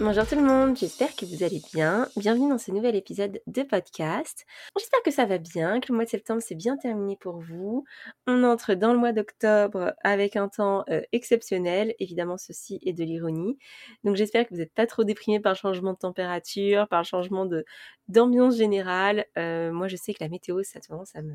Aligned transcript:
Bonjour 0.00 0.26
tout 0.26 0.36
le 0.36 0.42
monde, 0.42 0.76
j'espère 0.76 1.14
que 1.14 1.26
vous 1.26 1.44
allez 1.44 1.60
bien. 1.74 2.08
Bienvenue 2.16 2.48
dans 2.48 2.56
ce 2.56 2.70
nouvel 2.70 2.96
épisode 2.96 3.42
de 3.46 3.62
podcast. 3.62 4.46
J'espère 4.78 5.02
que 5.02 5.10
ça 5.10 5.26
va 5.26 5.36
bien, 5.36 5.80
que 5.80 5.92
le 5.92 5.94
mois 5.94 6.06
de 6.06 6.10
septembre 6.10 6.40
s'est 6.40 6.54
bien 6.54 6.78
terminé 6.78 7.16
pour 7.16 7.40
vous. 7.40 7.84
On 8.26 8.42
entre 8.42 8.72
dans 8.72 8.94
le 8.94 8.98
mois 8.98 9.12
d'octobre 9.12 9.92
avec 10.02 10.34
un 10.36 10.48
temps 10.48 10.84
euh, 10.88 11.02
exceptionnel. 11.12 11.94
Évidemment, 11.98 12.38
ceci 12.38 12.80
est 12.82 12.94
de 12.94 13.04
l'ironie. 13.04 13.58
Donc 14.02 14.16
j'espère 14.16 14.46
que 14.46 14.54
vous 14.54 14.60
n'êtes 14.60 14.74
pas 14.74 14.86
trop 14.86 15.04
déprimés 15.04 15.40
par 15.40 15.52
le 15.52 15.58
changement 15.58 15.92
de 15.92 15.98
température, 15.98 16.88
par 16.88 17.02
le 17.02 17.06
changement 17.06 17.46
d'ambiance 18.08 18.56
générale. 18.56 19.26
Euh, 19.38 19.72
moi, 19.72 19.88
je 19.88 19.96
sais 19.96 20.14
que 20.14 20.24
la 20.24 20.30
météo, 20.30 20.62
ça 20.62 20.78
a 20.78 20.80
tendance 20.80 21.14
à 21.14 21.20
me 21.20 21.34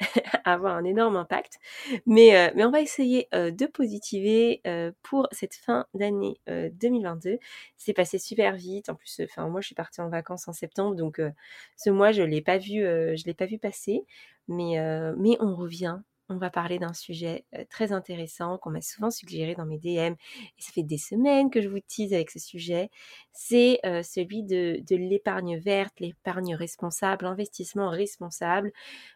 avoir 0.44 0.76
un 0.76 0.84
énorme 0.84 1.16
impact. 1.16 1.58
Mais, 2.06 2.36
euh, 2.36 2.52
mais 2.54 2.64
on 2.64 2.70
va 2.70 2.80
essayer 2.80 3.28
euh, 3.34 3.50
de 3.50 3.66
positiver 3.66 4.60
euh, 4.66 4.92
pour 5.02 5.28
cette 5.32 5.54
fin 5.54 5.86
d'année 5.94 6.40
2022. 6.46 7.38
C'est 7.76 7.92
passé 7.92 8.18
super 8.18 8.56
vite. 8.56 8.88
En 8.88 8.94
plus, 8.94 9.20
enfin 9.24 9.48
moi 9.48 9.60
je 9.60 9.66
suis 9.66 9.74
partie 9.74 10.00
en 10.00 10.08
vacances 10.08 10.48
en 10.48 10.52
septembre, 10.52 10.94
donc 10.96 11.20
ce 11.76 11.90
mois 11.90 12.12
je 12.12 12.22
l'ai 12.22 12.42
pas 12.42 12.58
vu, 12.58 12.80
je 12.80 13.24
l'ai 13.24 13.34
pas 13.34 13.46
vu 13.46 13.58
passer. 13.58 14.04
Mais, 14.48 14.76
mais 15.16 15.36
on 15.40 15.54
revient 15.54 15.98
on 16.28 16.36
va 16.36 16.50
parler 16.50 16.78
d'un 16.78 16.92
sujet 16.92 17.44
très 17.70 17.92
intéressant 17.92 18.58
qu'on 18.58 18.70
m'a 18.70 18.80
souvent 18.80 19.10
suggéré 19.10 19.54
dans 19.54 19.66
mes 19.66 19.78
DM. 19.78 20.14
Et 20.14 20.62
ça 20.62 20.72
fait 20.72 20.82
des 20.82 20.98
semaines 20.98 21.50
que 21.50 21.60
je 21.60 21.68
vous 21.68 21.80
tease 21.80 22.12
avec 22.12 22.30
ce 22.30 22.38
sujet. 22.38 22.90
C'est 23.32 23.80
celui 24.02 24.42
de, 24.42 24.82
l'épargne 24.90 25.58
verte, 25.58 26.00
l'épargne 26.00 26.54
responsable, 26.54 27.24
l'investissement 27.24 27.90
responsable. 27.90 28.72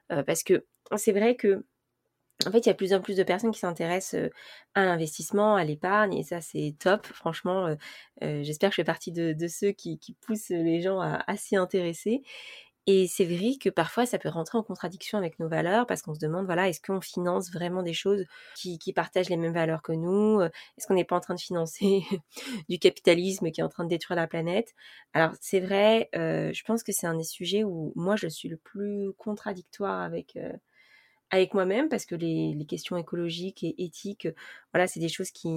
parce 0.08 0.42
que 0.42 0.64
c'est 0.96 1.12
vrai 1.12 1.36
que 1.36 1.64
en 2.46 2.50
fait, 2.50 2.60
il 2.60 2.66
y 2.66 2.70
a 2.70 2.74
plus 2.74 2.92
en 2.92 3.00
plus 3.00 3.16
de 3.16 3.22
personnes 3.22 3.52
qui 3.52 3.60
s'intéressent 3.60 4.30
à 4.74 4.84
l'investissement, 4.84 5.54
à 5.54 5.64
l'épargne, 5.64 6.14
et 6.14 6.24
ça, 6.24 6.40
c'est 6.40 6.74
top. 6.78 7.06
Franchement, 7.06 7.76
j'espère 8.20 8.70
que 8.70 8.74
je 8.74 8.80
fais 8.80 8.84
partie 8.84 9.12
de, 9.12 9.46
ceux 9.46 9.70
qui, 9.72 10.16
poussent 10.20 10.48
les 10.48 10.80
gens 10.80 10.98
à 11.00 11.36
s'y 11.36 11.56
intéresser. 11.56 12.22
Et 12.88 13.06
c'est 13.06 13.24
vrai 13.24 13.52
que 13.60 13.68
parfois 13.70 14.06
ça 14.06 14.18
peut 14.18 14.28
rentrer 14.28 14.58
en 14.58 14.64
contradiction 14.64 15.16
avec 15.16 15.38
nos 15.38 15.48
valeurs 15.48 15.86
parce 15.86 16.02
qu'on 16.02 16.14
se 16.14 16.18
demande, 16.18 16.46
voilà, 16.46 16.68
est-ce 16.68 16.80
qu'on 16.80 17.00
finance 17.00 17.52
vraiment 17.52 17.82
des 17.84 17.92
choses 17.92 18.24
qui, 18.56 18.78
partagent 18.92 19.28
les 19.28 19.36
mêmes 19.36 19.54
valeurs 19.54 19.82
que 19.82 19.92
nous? 19.92 20.40
Est-ce 20.40 20.88
qu'on 20.88 20.94
n'est 20.94 21.04
pas 21.04 21.16
en 21.16 21.20
train 21.20 21.34
de 21.34 21.40
financer 21.40 22.02
du 22.68 22.78
capitalisme 22.80 23.50
qui 23.52 23.60
est 23.60 23.64
en 23.64 23.68
train 23.68 23.84
de 23.84 23.88
détruire 23.88 24.16
la 24.16 24.26
planète? 24.26 24.74
Alors 25.14 25.32
c'est 25.40 25.60
vrai, 25.60 26.08
je 26.12 26.64
pense 26.64 26.82
que 26.82 26.90
c'est 26.92 27.06
un 27.06 27.14
des 27.16 27.24
sujets 27.24 27.62
où 27.62 27.92
moi 27.94 28.16
je 28.16 28.26
suis 28.26 28.48
le 28.48 28.56
plus 28.56 29.12
contradictoire 29.16 30.00
avec 30.00 30.36
avec 31.32 31.54
moi-même 31.54 31.88
parce 31.88 32.06
que 32.06 32.14
les, 32.14 32.56
questions 32.68 32.96
écologiques 32.96 33.64
et 33.64 33.74
éthiques, 33.82 34.28
voilà, 34.72 34.86
c'est 34.86 35.00
des 35.00 35.08
choses 35.08 35.30
qui, 35.32 35.48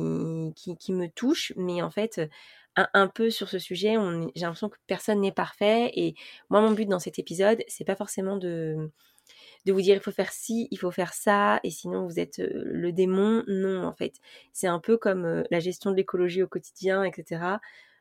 qui, 0.56 0.94
me 0.94 1.08
touchent, 1.08 1.54
mais 1.58 1.82
en 1.82 1.92
fait, 1.92 2.20
un, 2.76 3.08
peu 3.08 3.30
sur 3.30 3.50
ce 3.50 3.60
sujet. 3.60 3.96
J'ai 4.36 4.42
l'impression 4.42 4.70
que 4.70 4.78
personne 4.88 5.22
n'est 5.22 5.32
parfait. 5.32 5.92
Et 5.94 6.16
moi, 6.50 6.62
mon 6.62 6.72
but 6.72 6.88
dans 6.88 7.00
cet 7.00 7.20
épisode, 7.20 7.62
c'est 7.68 7.86
pas 7.86 7.96
forcément 7.96 8.38
de, 8.38 8.90
de 9.66 9.74
vous 9.74 9.82
dire 9.82 9.96
il 9.96 10.02
faut 10.02 10.12
faire 10.12 10.32
ci, 10.32 10.68
il 10.72 10.80
faut 10.80 10.92
faire 10.92 11.14
ça, 11.14 11.60
et 11.64 11.72
sinon 11.72 12.06
vous 12.06 12.20
êtes 12.20 12.40
euh, 12.40 12.64
le 12.66 12.92
démon. 12.92 13.44
Non, 13.48 13.86
en 13.86 13.94
fait, 13.94 14.16
c'est 14.54 14.68
un 14.68 14.80
peu 14.80 14.98
comme 14.98 15.26
euh, 15.26 15.44
la 15.52 15.60
gestion 15.60 15.92
de 15.92 15.96
l'écologie 15.96 16.44
au 16.44 16.48
quotidien, 16.48 17.04
etc. 17.04 17.42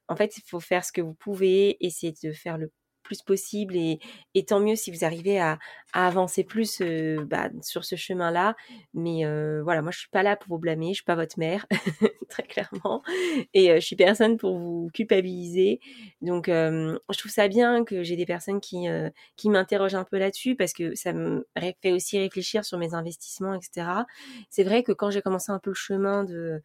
En 0.08 0.16
fait, 0.16 0.36
il 0.36 0.42
faut 0.42 0.60
faire 0.60 0.84
ce 0.84 0.92
que 0.92 1.00
vous 1.00 1.14
pouvez, 1.14 1.76
essayer 1.84 2.14
de 2.22 2.32
faire 2.32 2.58
le 2.58 2.70
plus 3.04 3.22
possible 3.22 3.76
et, 3.76 4.00
tant 4.46 4.60
mieux 4.60 4.74
si 4.76 4.90
vous 4.90 5.04
arrivez 5.04 5.38
à, 5.38 5.58
avancer 5.92 6.42
plus 6.42 6.82
bah, 7.28 7.50
sur 7.62 7.84
ce 7.84 7.94
chemin-là. 7.94 8.56
Mais 8.94 9.22
voilà, 9.62 9.80
moi 9.80 9.92
je 9.92 10.00
suis 10.00 10.08
pas 10.08 10.24
là 10.24 10.36
pour 10.36 10.48
vous 10.48 10.58
blâmer, 10.58 10.88
je 10.88 10.94
suis 10.94 11.04
pas 11.04 11.14
votre 11.14 11.38
mère, 11.38 11.66
très 12.28 12.42
clairement, 12.42 13.02
et 13.52 13.70
euh, 13.70 13.74
je 13.76 13.86
suis 13.86 13.94
personne 13.94 14.36
pour 14.36 14.58
vous 14.58 14.90
culpabiliser. 14.92 15.80
Donc 16.20 16.46
je 16.48 17.18
trouve 17.18 17.30
ça 17.30 17.46
bien 17.46 17.84
que 17.84 18.02
j'ai 18.02 18.16
des 18.16 18.26
personnes 18.26 18.60
qui 18.60 18.88
m'interrogent 19.44 19.94
un 19.94 20.04
peu 20.04 20.18
là-dessus 20.18 20.56
parce 20.56 20.72
que 20.72 20.94
ça 20.94 21.12
me 21.12 21.46
fait 21.82 21.92
aussi 21.92 22.18
réfléchir 22.18 22.64
sur 22.64 22.78
mes 22.78 22.94
investissements, 22.94 23.54
etc. 23.54 23.86
C'est 24.50 24.64
vrai 24.64 24.82
que 24.82 24.92
quand 24.92 25.10
j'ai 25.10 25.22
commencé 25.22 25.52
un 25.52 25.58
peu 25.58 25.70
le 25.70 25.74
chemin 25.74 26.24
de 26.24 26.62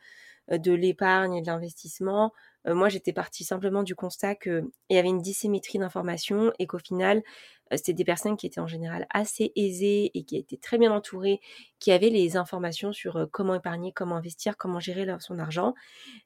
de 0.57 0.71
l'épargne 0.71 1.35
et 1.35 1.41
de 1.41 1.47
l'investissement, 1.47 2.31
euh, 2.67 2.75
moi, 2.75 2.89
j'étais 2.89 3.13
partie 3.13 3.43
simplement 3.43 3.83
du 3.83 3.95
constat 3.95 4.35
qu'il 4.35 4.65
y 4.89 4.97
avait 4.97 5.07
une 5.07 5.21
dissymétrie 5.21 5.79
d'informations 5.79 6.51
et 6.59 6.67
qu'au 6.67 6.79
final, 6.79 7.23
euh, 7.71 7.77
c'était 7.77 7.93
des 7.93 8.03
personnes 8.03 8.35
qui 8.37 8.45
étaient 8.47 8.59
en 8.59 8.67
général 8.67 9.07
assez 9.11 9.51
aisées 9.55 10.11
et 10.13 10.23
qui 10.23 10.37
étaient 10.37 10.57
très 10.57 10.77
bien 10.77 10.91
entourées, 10.91 11.39
qui 11.79 11.91
avaient 11.91 12.09
les 12.09 12.35
informations 12.37 12.91
sur 12.91 13.15
euh, 13.17 13.25
comment 13.31 13.55
épargner, 13.55 13.93
comment 13.93 14.15
investir, 14.17 14.57
comment 14.57 14.79
gérer 14.79 15.07
son 15.19 15.39
argent. 15.39 15.73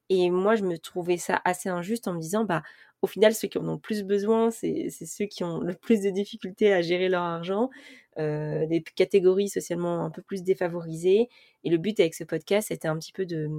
Et 0.10 0.30
moi, 0.30 0.56
je 0.56 0.64
me 0.64 0.78
trouvais 0.78 1.18
ça 1.18 1.42
assez 1.46 1.70
injuste 1.70 2.08
en 2.08 2.14
me 2.14 2.20
disant, 2.20 2.46
bah, 2.46 2.64
au 3.02 3.08
final, 3.08 3.36
ceux 3.36 3.50
qui 3.50 3.58
en 3.58 3.68
ont 3.68 3.78
plus 3.78 4.04
besoin, 4.04 4.50
c'est 4.50 4.90
ceux 4.90 5.26
qui 5.26 5.44
ont 5.44 5.60
le 5.60 5.74
plus 5.74 6.02
de 6.02 6.10
difficultés 6.10 6.74
à 6.74 6.82
gérer 6.82 7.10
leur 7.10 7.24
argent, 7.24 7.70
euh, 8.18 8.66
des 8.68 8.82
catégories 8.82 9.50
socialement 9.50 10.06
un 10.06 10.10
peu 10.10 10.22
plus 10.22 10.42
défavorisées. 10.42 11.28
Et 11.66 11.70
le 11.70 11.78
but 11.78 12.00
avec 12.00 12.14
ce 12.14 12.24
podcast, 12.24 12.70
c'était 12.70 12.88
un 12.88 12.98
petit 12.98 13.12
peu 13.12 13.26
de, 13.26 13.50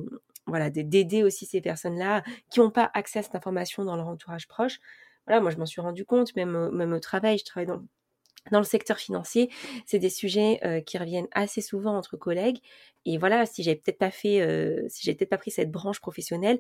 voilà, 0.47 0.71
d'aider 0.71 1.23
aussi 1.23 1.47
ces 1.47 1.61
personnes-là 1.61 2.23
qui 2.51 2.61
n'ont 2.61 2.71
pas 2.71 2.91
accès 2.95 3.21
à 3.21 3.23
cette 3.23 3.35
information 3.35 3.85
dans 3.85 3.97
leur 3.97 4.09
entourage 4.09 4.49
proche. 4.49 4.79
Voilà, 5.27 5.41
moi 5.41 5.51
je 5.51 5.57
m'en 5.57 5.67
suis 5.67 5.81
rendu 5.81 6.05
compte, 6.05 6.35
même, 6.37 6.71
même 6.71 6.93
au 6.93 7.01
travail, 7.01 7.39
je 7.39 7.45
travaille 7.45 7.67
dans, 7.67 7.83
dans 8.51 8.59
le 8.59 8.65
secteur 8.65 8.99
financier, 8.99 9.51
c'est 9.87 9.99
des 9.99 10.11
sujets 10.11 10.61
euh, 10.65 10.81
qui 10.81 10.99
reviennent 10.99 11.29
assez 11.33 11.63
souvent 11.63 11.97
entre 11.97 12.17
collègues. 12.17 12.59
Et 13.07 13.17
voilà, 13.19 13.47
si 13.47 13.63
j'avais 13.63 13.77
peut-être 13.77 13.99
pas 13.99 14.11
fait, 14.11 14.41
euh, 14.41 14.85
si 14.89 15.03
j'avais 15.03 15.17
peut-être 15.17 15.31
pas 15.31 15.39
pris 15.39 15.51
cette 15.51 15.71
branche 15.71 16.01
professionnelle, 16.01 16.59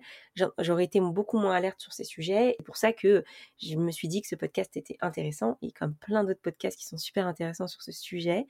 j'aurais 0.58 0.84
été 0.84 1.00
beaucoup 1.00 1.38
moins 1.38 1.54
alerte 1.54 1.80
sur 1.80 1.92
ces 1.92 2.04
sujets. 2.04 2.54
C'est 2.58 2.64
pour 2.64 2.76
ça 2.76 2.92
que 2.92 3.24
je 3.62 3.76
me 3.76 3.90
suis 3.90 4.08
dit 4.08 4.22
que 4.22 4.28
ce 4.28 4.34
podcast 4.34 4.76
était 4.76 4.96
intéressant 5.00 5.58
et 5.62 5.72
comme 5.72 5.94
plein 5.94 6.24
d'autres 6.24 6.40
podcasts 6.40 6.78
qui 6.78 6.86
sont 6.86 6.98
super 6.98 7.26
intéressants 7.26 7.68
sur 7.68 7.82
ce 7.82 7.92
sujet. 7.92 8.46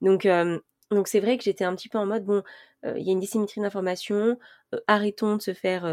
Donc 0.00 0.26
donc 0.90 1.08
c'est 1.08 1.20
vrai 1.20 1.36
que 1.36 1.44
j'étais 1.44 1.64
un 1.64 1.74
petit 1.74 1.88
peu 1.88 1.98
en 1.98 2.06
mode 2.06 2.24
bon, 2.24 2.42
il 2.84 3.02
y 3.02 3.08
a 3.08 3.12
une 3.12 3.20
dissymétrie 3.20 3.60
d'informations, 3.60 4.38
arrêtons 4.86 5.36
de 5.36 5.42
se 5.42 5.54
faire 5.54 5.84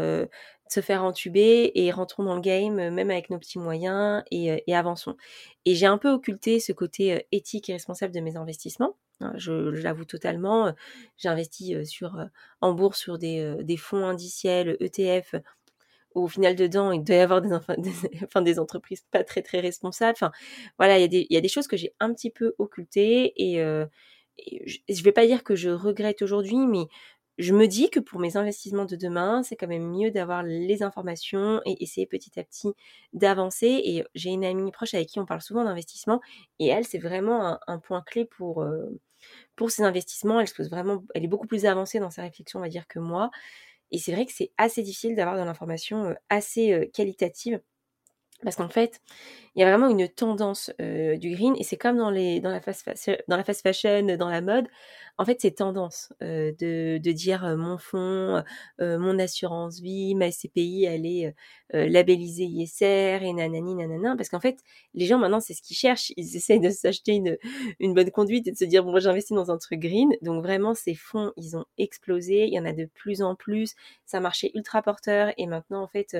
se 0.68 0.80
faire 0.80 1.04
entuber 1.04 1.72
et 1.74 1.90
rentrons 1.90 2.24
dans 2.24 2.34
le 2.34 2.40
game 2.40 2.74
même 2.74 3.10
avec 3.10 3.30
nos 3.30 3.38
petits 3.38 3.58
moyens 3.58 4.22
et, 4.30 4.74
avançons. 4.74 5.16
Et 5.64 5.74
j'ai 5.74 5.86
un 5.86 5.98
peu 5.98 6.10
occulté 6.10 6.60
ce 6.60 6.72
côté 6.72 7.26
éthique 7.32 7.68
et 7.68 7.74
responsable 7.74 8.14
de 8.14 8.20
mes 8.20 8.36
investissements. 8.36 8.96
Hein, 9.20 9.32
je, 9.36 9.52
l'avoue 9.52 10.04
totalement. 10.04 10.72
J'ai 11.16 11.28
investi 11.28 11.86
sur 11.86 12.18
en 12.60 12.72
bourse 12.72 12.98
sur 12.98 13.18
des, 13.18 13.76
fonds 13.78 14.06
indiciels 14.06 14.76
ETF 14.80 15.36
où 16.14 16.22
au 16.24 16.28
final 16.28 16.54
dedans 16.54 16.92
il 16.92 17.02
doit 17.02 17.16
y 17.16 17.18
avoir 17.18 17.42
des, 18.42 18.58
entreprises 18.58 19.04
pas 19.10 19.24
très 19.24 19.42
très 19.42 19.60
responsables. 19.60 20.16
Enfin 20.16 20.32
voilà, 20.78 20.98
il 20.98 21.12
y, 21.12 21.26
y 21.28 21.36
a 21.36 21.40
des 21.40 21.48
choses 21.48 21.66
que 21.66 21.76
j'ai 21.76 21.94
un 22.00 22.12
petit 22.14 22.30
peu 22.30 22.54
occultées 22.58 23.32
et 23.36 23.62
je 24.38 24.78
ne 24.88 25.02
vais 25.02 25.12
pas 25.12 25.26
dire 25.26 25.44
que 25.44 25.54
je 25.54 25.70
regrette 25.70 26.22
aujourd'hui, 26.22 26.66
mais 26.66 26.86
je 27.38 27.52
me 27.52 27.66
dis 27.66 27.90
que 27.90 27.98
pour 27.98 28.20
mes 28.20 28.36
investissements 28.36 28.84
de 28.84 28.96
demain, 28.96 29.42
c'est 29.42 29.56
quand 29.56 29.66
même 29.66 29.90
mieux 29.90 30.10
d'avoir 30.10 30.42
les 30.44 30.82
informations 30.82 31.60
et 31.66 31.82
essayer 31.82 32.06
petit 32.06 32.38
à 32.38 32.44
petit 32.44 32.72
d'avancer. 33.12 33.80
Et 33.84 34.04
j'ai 34.14 34.30
une 34.30 34.44
amie 34.44 34.70
proche 34.70 34.94
avec 34.94 35.08
qui 35.08 35.18
on 35.18 35.26
parle 35.26 35.42
souvent 35.42 35.64
d'investissement 35.64 36.20
et 36.60 36.68
elle, 36.68 36.84
c'est 36.84 36.98
vraiment 36.98 37.58
un, 37.66 37.78
point 37.80 38.02
clé 38.02 38.24
pour, 38.24 38.62
euh, 38.62 39.00
pour 39.56 39.70
ses 39.72 39.82
investissements. 39.82 40.40
Elle 40.40 40.48
se 40.48 40.54
pose 40.54 40.70
vraiment, 40.70 41.02
elle 41.14 41.24
est 41.24 41.28
beaucoup 41.28 41.48
plus 41.48 41.66
avancée 41.66 41.98
dans 41.98 42.10
sa 42.10 42.22
réflexion, 42.22 42.60
on 42.60 42.62
va 42.62 42.68
dire, 42.68 42.86
que 42.86 43.00
moi. 43.00 43.30
Et 43.90 43.98
c'est 43.98 44.12
vrai 44.12 44.26
que 44.26 44.32
c'est 44.32 44.52
assez 44.56 44.82
difficile 44.82 45.16
d'avoir 45.16 45.36
de 45.36 45.42
l'information 45.42 46.04
euh, 46.06 46.14
assez 46.28 46.72
euh, 46.72 46.86
qualitative 46.92 47.60
parce 48.44 48.56
qu'en 48.56 48.68
fait, 48.68 49.00
il 49.56 49.60
y 49.60 49.64
a 49.64 49.68
vraiment 49.68 49.88
une 49.88 50.08
tendance 50.08 50.70
du 50.78 51.30
green, 51.34 51.54
et 51.58 51.64
c'est 51.64 51.76
comme 51.76 51.96
dans, 51.96 52.10
la 52.10 52.60
fast 52.60 52.82
fashion, 53.62 54.16
dans 54.16 54.28
la 54.28 54.40
mode, 54.40 54.66
en 55.16 55.24
fait, 55.24 55.40
c'est 55.40 55.52
tendance 55.52 56.12
de, 56.20 56.98
de, 56.98 57.12
dire 57.12 57.56
mon 57.56 57.78
fonds, 57.78 58.42
mon 58.80 59.18
assurance 59.20 59.80
vie, 59.80 60.14
ma 60.16 60.30
SCPI, 60.30 60.84
elle 60.84 61.06
est 61.06 61.34
labellisée 61.72 62.44
ISR, 62.44 63.20
et 63.22 63.32
nanani, 63.32 63.76
nanana, 63.76 64.16
parce 64.16 64.28
qu'en 64.28 64.40
fait, 64.40 64.58
les 64.94 65.06
gens 65.06 65.18
maintenant, 65.18 65.40
c'est 65.40 65.54
ce 65.54 65.62
qu'ils 65.62 65.76
cherchent, 65.76 66.12
ils 66.16 66.36
essayent 66.36 66.60
de 66.60 66.70
s'acheter 66.70 67.12
une, 67.12 67.38
une 67.78 67.94
bonne 67.94 68.10
conduite 68.10 68.48
et 68.48 68.52
de 68.52 68.56
se 68.56 68.64
dire, 68.64 68.82
bon, 68.82 68.90
moi 68.90 69.00
j'investis 69.00 69.36
dans 69.36 69.52
un 69.52 69.58
truc 69.58 69.78
green, 69.80 70.10
donc 70.22 70.42
vraiment, 70.42 70.74
ces 70.74 70.94
fonds, 70.96 71.32
ils 71.36 71.56
ont 71.56 71.64
explosé, 71.78 72.46
il 72.46 72.52
y 72.52 72.58
en 72.58 72.64
a 72.64 72.72
de 72.72 72.86
plus 72.86 73.22
en 73.22 73.36
plus, 73.36 73.74
ça 74.06 74.18
marchait 74.18 74.50
ultra 74.54 74.82
porteur, 74.82 75.32
et 75.36 75.46
maintenant, 75.46 75.82
en 75.82 75.88
fait, 75.88 76.16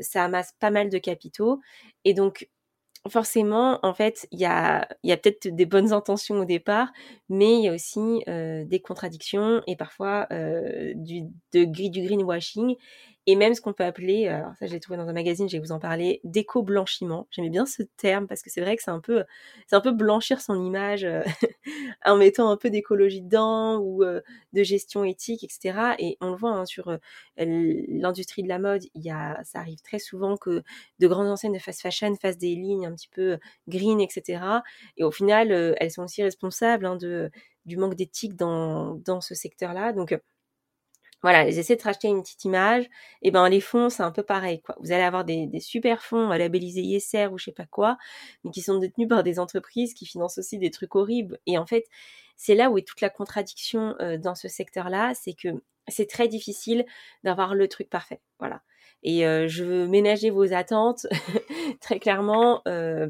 ça 0.00 0.24
amasse 0.24 0.52
pas 0.58 0.70
mal 0.70 0.88
de 0.90 0.98
capitaux. 0.98 1.60
Et 2.04 2.14
donc, 2.14 2.48
forcément, 3.08 3.78
en 3.82 3.94
fait, 3.94 4.26
il 4.30 4.40
y 4.40 4.44
a, 4.44 4.86
peut-être 5.04 5.48
des 5.48 5.66
bonnes 5.66 5.92
intentions 5.92 6.40
au 6.40 6.44
départ, 6.44 6.92
mais 7.28 7.58
il 7.58 7.64
y 7.64 7.68
a 7.68 7.72
aussi 7.74 8.22
des 8.26 8.80
contradictions 8.84 9.62
et 9.66 9.76
parfois 9.76 10.26
du, 10.94 11.22
de, 11.52 11.64
du 11.64 12.02
greenwashing 12.02 12.76
et 13.30 13.36
même 13.36 13.54
ce 13.54 13.60
qu'on 13.60 13.72
peut 13.72 13.84
appeler, 13.84 14.26
euh, 14.26 14.38
alors 14.38 14.56
ça 14.56 14.66
j'ai 14.66 14.80
trouvé 14.80 14.96
dans 14.96 15.06
un 15.06 15.12
magazine, 15.12 15.48
je 15.48 15.56
vais 15.56 15.62
vous 15.62 15.70
en 15.70 15.78
parler, 15.78 16.20
d'éco-blanchiment. 16.24 17.28
J'aimais 17.30 17.48
bien 17.48 17.64
ce 17.64 17.84
terme 17.96 18.26
parce 18.26 18.42
que 18.42 18.50
c'est 18.50 18.60
vrai 18.60 18.76
que 18.76 18.82
c'est 18.82 18.90
un 18.90 18.98
peu, 18.98 19.22
c'est 19.68 19.76
un 19.76 19.80
peu 19.80 19.92
blanchir 19.92 20.40
son 20.40 20.60
image 20.60 21.04
euh, 21.04 21.22
en 22.04 22.16
mettant 22.16 22.50
un 22.50 22.56
peu 22.56 22.70
d'écologie 22.70 23.22
dedans 23.22 23.78
ou 23.78 24.02
euh, 24.02 24.20
de 24.52 24.64
gestion 24.64 25.04
éthique, 25.04 25.44
etc. 25.44 25.94
Et 26.00 26.16
on 26.20 26.30
le 26.30 26.36
voit 26.36 26.50
hein, 26.50 26.66
sur 26.66 26.98
l'industrie 27.36 28.42
de 28.42 28.48
la 28.48 28.58
mode, 28.58 28.82
il 28.94 29.02
y 29.04 29.10
a, 29.12 29.38
ça 29.44 29.60
arrive 29.60 29.80
très 29.80 30.00
souvent 30.00 30.36
que 30.36 30.64
de 30.98 31.06
grandes 31.06 31.28
enseignes 31.28 31.52
de 31.54 31.60
fast 31.60 31.82
fashion 31.82 32.16
fassent 32.16 32.38
des 32.38 32.56
lignes 32.56 32.86
un 32.86 32.94
petit 32.96 33.10
peu 33.10 33.38
green, 33.68 34.00
etc. 34.00 34.42
Et 34.96 35.04
au 35.04 35.12
final, 35.12 35.52
elles 35.78 35.90
sont 35.92 36.02
aussi 36.02 36.24
responsables 36.24 36.84
hein, 36.84 36.96
de, 36.96 37.30
du 37.64 37.76
manque 37.76 37.94
d'éthique 37.94 38.34
dans, 38.34 38.96
dans 38.96 39.20
ce 39.20 39.36
secteur-là. 39.36 39.92
Donc 39.92 40.18
voilà, 41.22 41.48
ils 41.48 41.58
essaient 41.58 41.76
de 41.76 41.82
racheter 41.82 42.08
une 42.08 42.22
petite 42.22 42.44
image. 42.44 42.88
Et 43.22 43.30
ben 43.30 43.48
les 43.48 43.60
fonds, 43.60 43.90
c'est 43.90 44.02
un 44.02 44.10
peu 44.10 44.22
pareil. 44.22 44.62
Quoi. 44.62 44.76
Vous 44.80 44.92
allez 44.92 45.02
avoir 45.02 45.24
des, 45.24 45.48
super 45.60 46.02
fonds 46.02 46.28
labellisés 46.28 46.80
ISR 46.80 47.28
ou 47.32 47.38
je 47.38 47.46
sais 47.46 47.52
pas 47.52 47.66
quoi, 47.66 47.98
mais 48.44 48.50
qui 48.50 48.62
sont 48.62 48.78
détenus 48.78 49.08
par 49.08 49.22
des 49.22 49.38
entreprises 49.38 49.94
qui 49.94 50.06
financent 50.06 50.38
aussi 50.38 50.58
des 50.58 50.70
trucs 50.70 50.94
horribles. 50.94 51.38
Et 51.46 51.58
en 51.58 51.66
fait, 51.66 51.86
c'est 52.36 52.54
là 52.54 52.70
où 52.70 52.78
est 52.78 52.86
toute 52.86 53.02
la 53.02 53.10
contradiction 53.10 53.94
euh, 54.00 54.16
dans 54.16 54.34
ce 54.34 54.48
secteur-là, 54.48 55.12
c'est 55.14 55.34
que 55.34 55.48
c'est 55.88 56.08
très 56.08 56.28
difficile 56.28 56.86
d'avoir 57.24 57.54
le 57.54 57.68
truc 57.68 57.90
parfait. 57.90 58.20
Voilà. 58.38 58.62
Et 59.02 59.26
euh, 59.26 59.48
je 59.48 59.64
veux 59.64 59.86
ménager 59.86 60.30
vos 60.30 60.52
attentes 60.52 61.06
très 61.80 61.98
clairement. 61.98 62.62
Euh, 62.68 63.08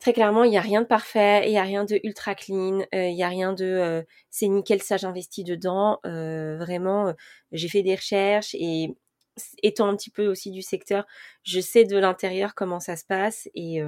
Très 0.00 0.12
clairement, 0.12 0.44
il 0.44 0.50
n'y 0.50 0.56
a 0.58 0.60
rien 0.60 0.82
de 0.82 0.86
parfait, 0.86 1.42
il 1.46 1.50
n'y 1.50 1.58
a 1.58 1.62
rien 1.62 1.84
de 1.84 1.98
ultra 2.04 2.36
clean, 2.36 2.80
euh, 2.94 3.08
il 3.08 3.14
n'y 3.16 3.24
a 3.24 3.28
rien 3.28 3.52
de 3.52 3.64
euh, 3.64 4.02
c'est 4.30 4.46
nickel, 4.46 4.80
ça 4.80 4.96
j'investis 4.96 5.44
dedans. 5.44 5.98
Euh, 6.06 6.56
vraiment, 6.56 7.12
j'ai 7.50 7.68
fait 7.68 7.82
des 7.82 7.96
recherches 7.96 8.54
et 8.54 8.94
étant 9.62 9.88
un 9.88 9.96
petit 9.96 10.10
peu 10.10 10.28
aussi 10.28 10.52
du 10.52 10.62
secteur, 10.62 11.04
je 11.42 11.60
sais 11.60 11.84
de 11.84 11.96
l'intérieur 11.96 12.54
comment 12.54 12.78
ça 12.80 12.96
se 12.96 13.04
passe 13.04 13.48
et 13.54 13.82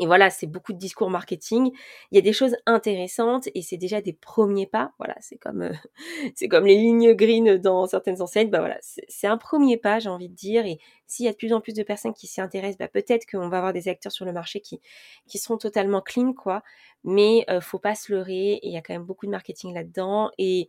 et 0.00 0.06
voilà, 0.06 0.30
c'est 0.30 0.46
beaucoup 0.46 0.72
de 0.72 0.78
discours 0.78 1.10
marketing. 1.10 1.70
Il 2.10 2.16
y 2.16 2.18
a 2.18 2.22
des 2.22 2.32
choses 2.32 2.56
intéressantes 2.66 3.48
et 3.54 3.62
c'est 3.62 3.76
déjà 3.76 4.00
des 4.00 4.12
premiers 4.14 4.66
pas. 4.66 4.92
Voilà, 4.98 5.14
c'est 5.20 5.36
comme 5.36 5.62
euh, 5.62 5.72
c'est 6.34 6.48
comme 6.48 6.66
les 6.66 6.76
lignes 6.76 7.12
green 7.14 7.58
dans 7.58 7.86
certaines 7.86 8.22
enseignes. 8.22 8.50
Bah 8.50 8.60
voilà, 8.60 8.78
c'est 9.08 9.26
un 9.26 9.36
premier 9.38 9.76
pas, 9.76 9.98
j'ai 10.00 10.08
envie 10.08 10.28
de 10.30 10.34
dire. 10.34 10.66
Et 10.66 10.78
s'il 11.06 11.26
y 11.26 11.28
a 11.28 11.32
de 11.32 11.36
plus 11.36 11.52
en 11.52 11.60
plus 11.60 11.74
de 11.74 11.82
personnes 11.82 12.14
qui 12.14 12.26
s'y 12.26 12.40
intéressent, 12.40 12.78
bah 12.78 12.88
peut-être 12.88 13.26
qu'on 13.30 13.48
va 13.48 13.58
avoir 13.58 13.72
des 13.72 13.88
acteurs 13.88 14.12
sur 14.12 14.24
le 14.24 14.32
marché 14.32 14.60
qui 14.60 14.80
qui 15.26 15.38
seront 15.38 15.58
totalement 15.58 16.00
clean, 16.00 16.32
quoi. 16.32 16.62
Mais 17.04 17.44
euh, 17.50 17.60
faut 17.60 17.78
pas 17.78 17.94
se 17.94 18.12
leurrer. 18.12 18.60
Il 18.62 18.72
y 18.72 18.76
a 18.76 18.80
quand 18.82 18.94
même 18.94 19.04
beaucoup 19.04 19.26
de 19.26 19.30
marketing 19.30 19.74
là-dedans 19.74 20.30
et 20.38 20.68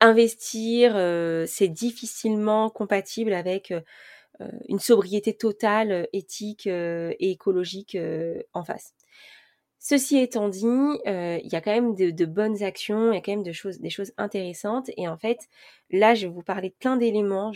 investir, 0.00 0.92
euh, 0.96 1.46
c'est 1.46 1.68
difficilement 1.68 2.68
compatible 2.70 3.32
avec 3.32 3.70
euh, 3.70 3.80
une 4.68 4.78
sobriété 4.78 5.34
totale, 5.34 5.92
euh, 5.92 6.04
éthique 6.12 6.66
euh, 6.66 7.12
et 7.18 7.30
écologique 7.30 7.96
en 8.52 8.64
face. 8.64 8.94
Ceci 9.78 10.18
étant 10.18 10.48
dit, 10.48 10.64
il 10.64 11.48
y 11.52 11.54
a 11.54 11.60
quand 11.60 11.70
même 11.70 11.94
de, 11.94 12.24
bonnes 12.24 12.62
actions, 12.64 13.12
il 13.12 13.14
y 13.14 13.18
a 13.18 13.20
quand 13.20 13.36
même 13.36 13.52
choses, 13.52 13.78
des 13.78 13.90
choses 13.90 14.12
intéressantes. 14.16 14.90
Et 14.96 15.06
en 15.06 15.16
fait, 15.16 15.38
là, 15.90 16.14
je 16.14 16.26
vais 16.26 16.32
vous 16.32 16.42
parler 16.42 16.70
de 16.70 16.74
plein 16.74 16.96
d'éléments. 16.96 17.52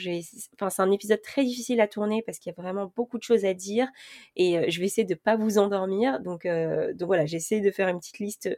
Enfin, 0.55 0.71
c'est 0.71 0.83
un 0.83 0.93
épisode 0.93 1.23
très 1.23 1.43
difficile 1.43 1.81
à 1.81 1.89
tourner 1.89 2.23
parce 2.23 2.39
qu'il 2.39 2.53
y 2.53 2.55
a 2.57 2.63
vraiment 2.63 2.93
beaucoup 2.95 3.19
de 3.19 3.25
choses 3.25 3.45
à 3.45 3.53
dire. 3.53 3.89
Et 4.37 4.71
je 4.71 4.79
vais 4.79 4.87
essayer 4.87 5.05
de 5.05 5.15
ne 5.15 5.19
pas 5.19 5.35
vous 5.35 5.59
endormir. 5.59 6.21
Donc, 6.21 6.47
donc 6.47 7.07
voilà, 7.07 7.27
j'essaie 7.27 7.61
de 7.61 7.71
faire 7.73 7.89
une 7.89 7.99
petite 7.99 8.21
liste 8.21 8.49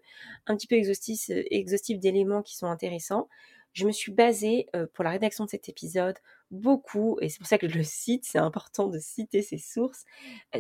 un 0.47 0.55
petit 0.55 0.67
peu 0.67 0.77
exhaustive 0.77 1.99
d'éléments 1.99 2.43
qui 2.43 2.57
sont 2.57 2.67
intéressants. 2.67 3.29
Je 3.73 3.87
me 3.87 3.93
suis 3.93 4.13
basée 4.13 4.67
pour 4.95 5.05
la 5.05 5.11
rédaction 5.11 5.45
de 5.45 5.51
cet 5.51 5.69
épisode 5.69 6.19
beaucoup, 6.51 7.17
et 7.21 7.29
c'est 7.29 7.39
pour 7.39 7.47
ça 7.47 7.57
que 7.59 7.69
je 7.69 7.79
le 7.79 7.85
cite, 7.85 8.25
c'est 8.25 8.39
important 8.39 8.89
de 8.89 8.99
citer 8.99 9.41
ces 9.43 9.59
sources, 9.59 10.05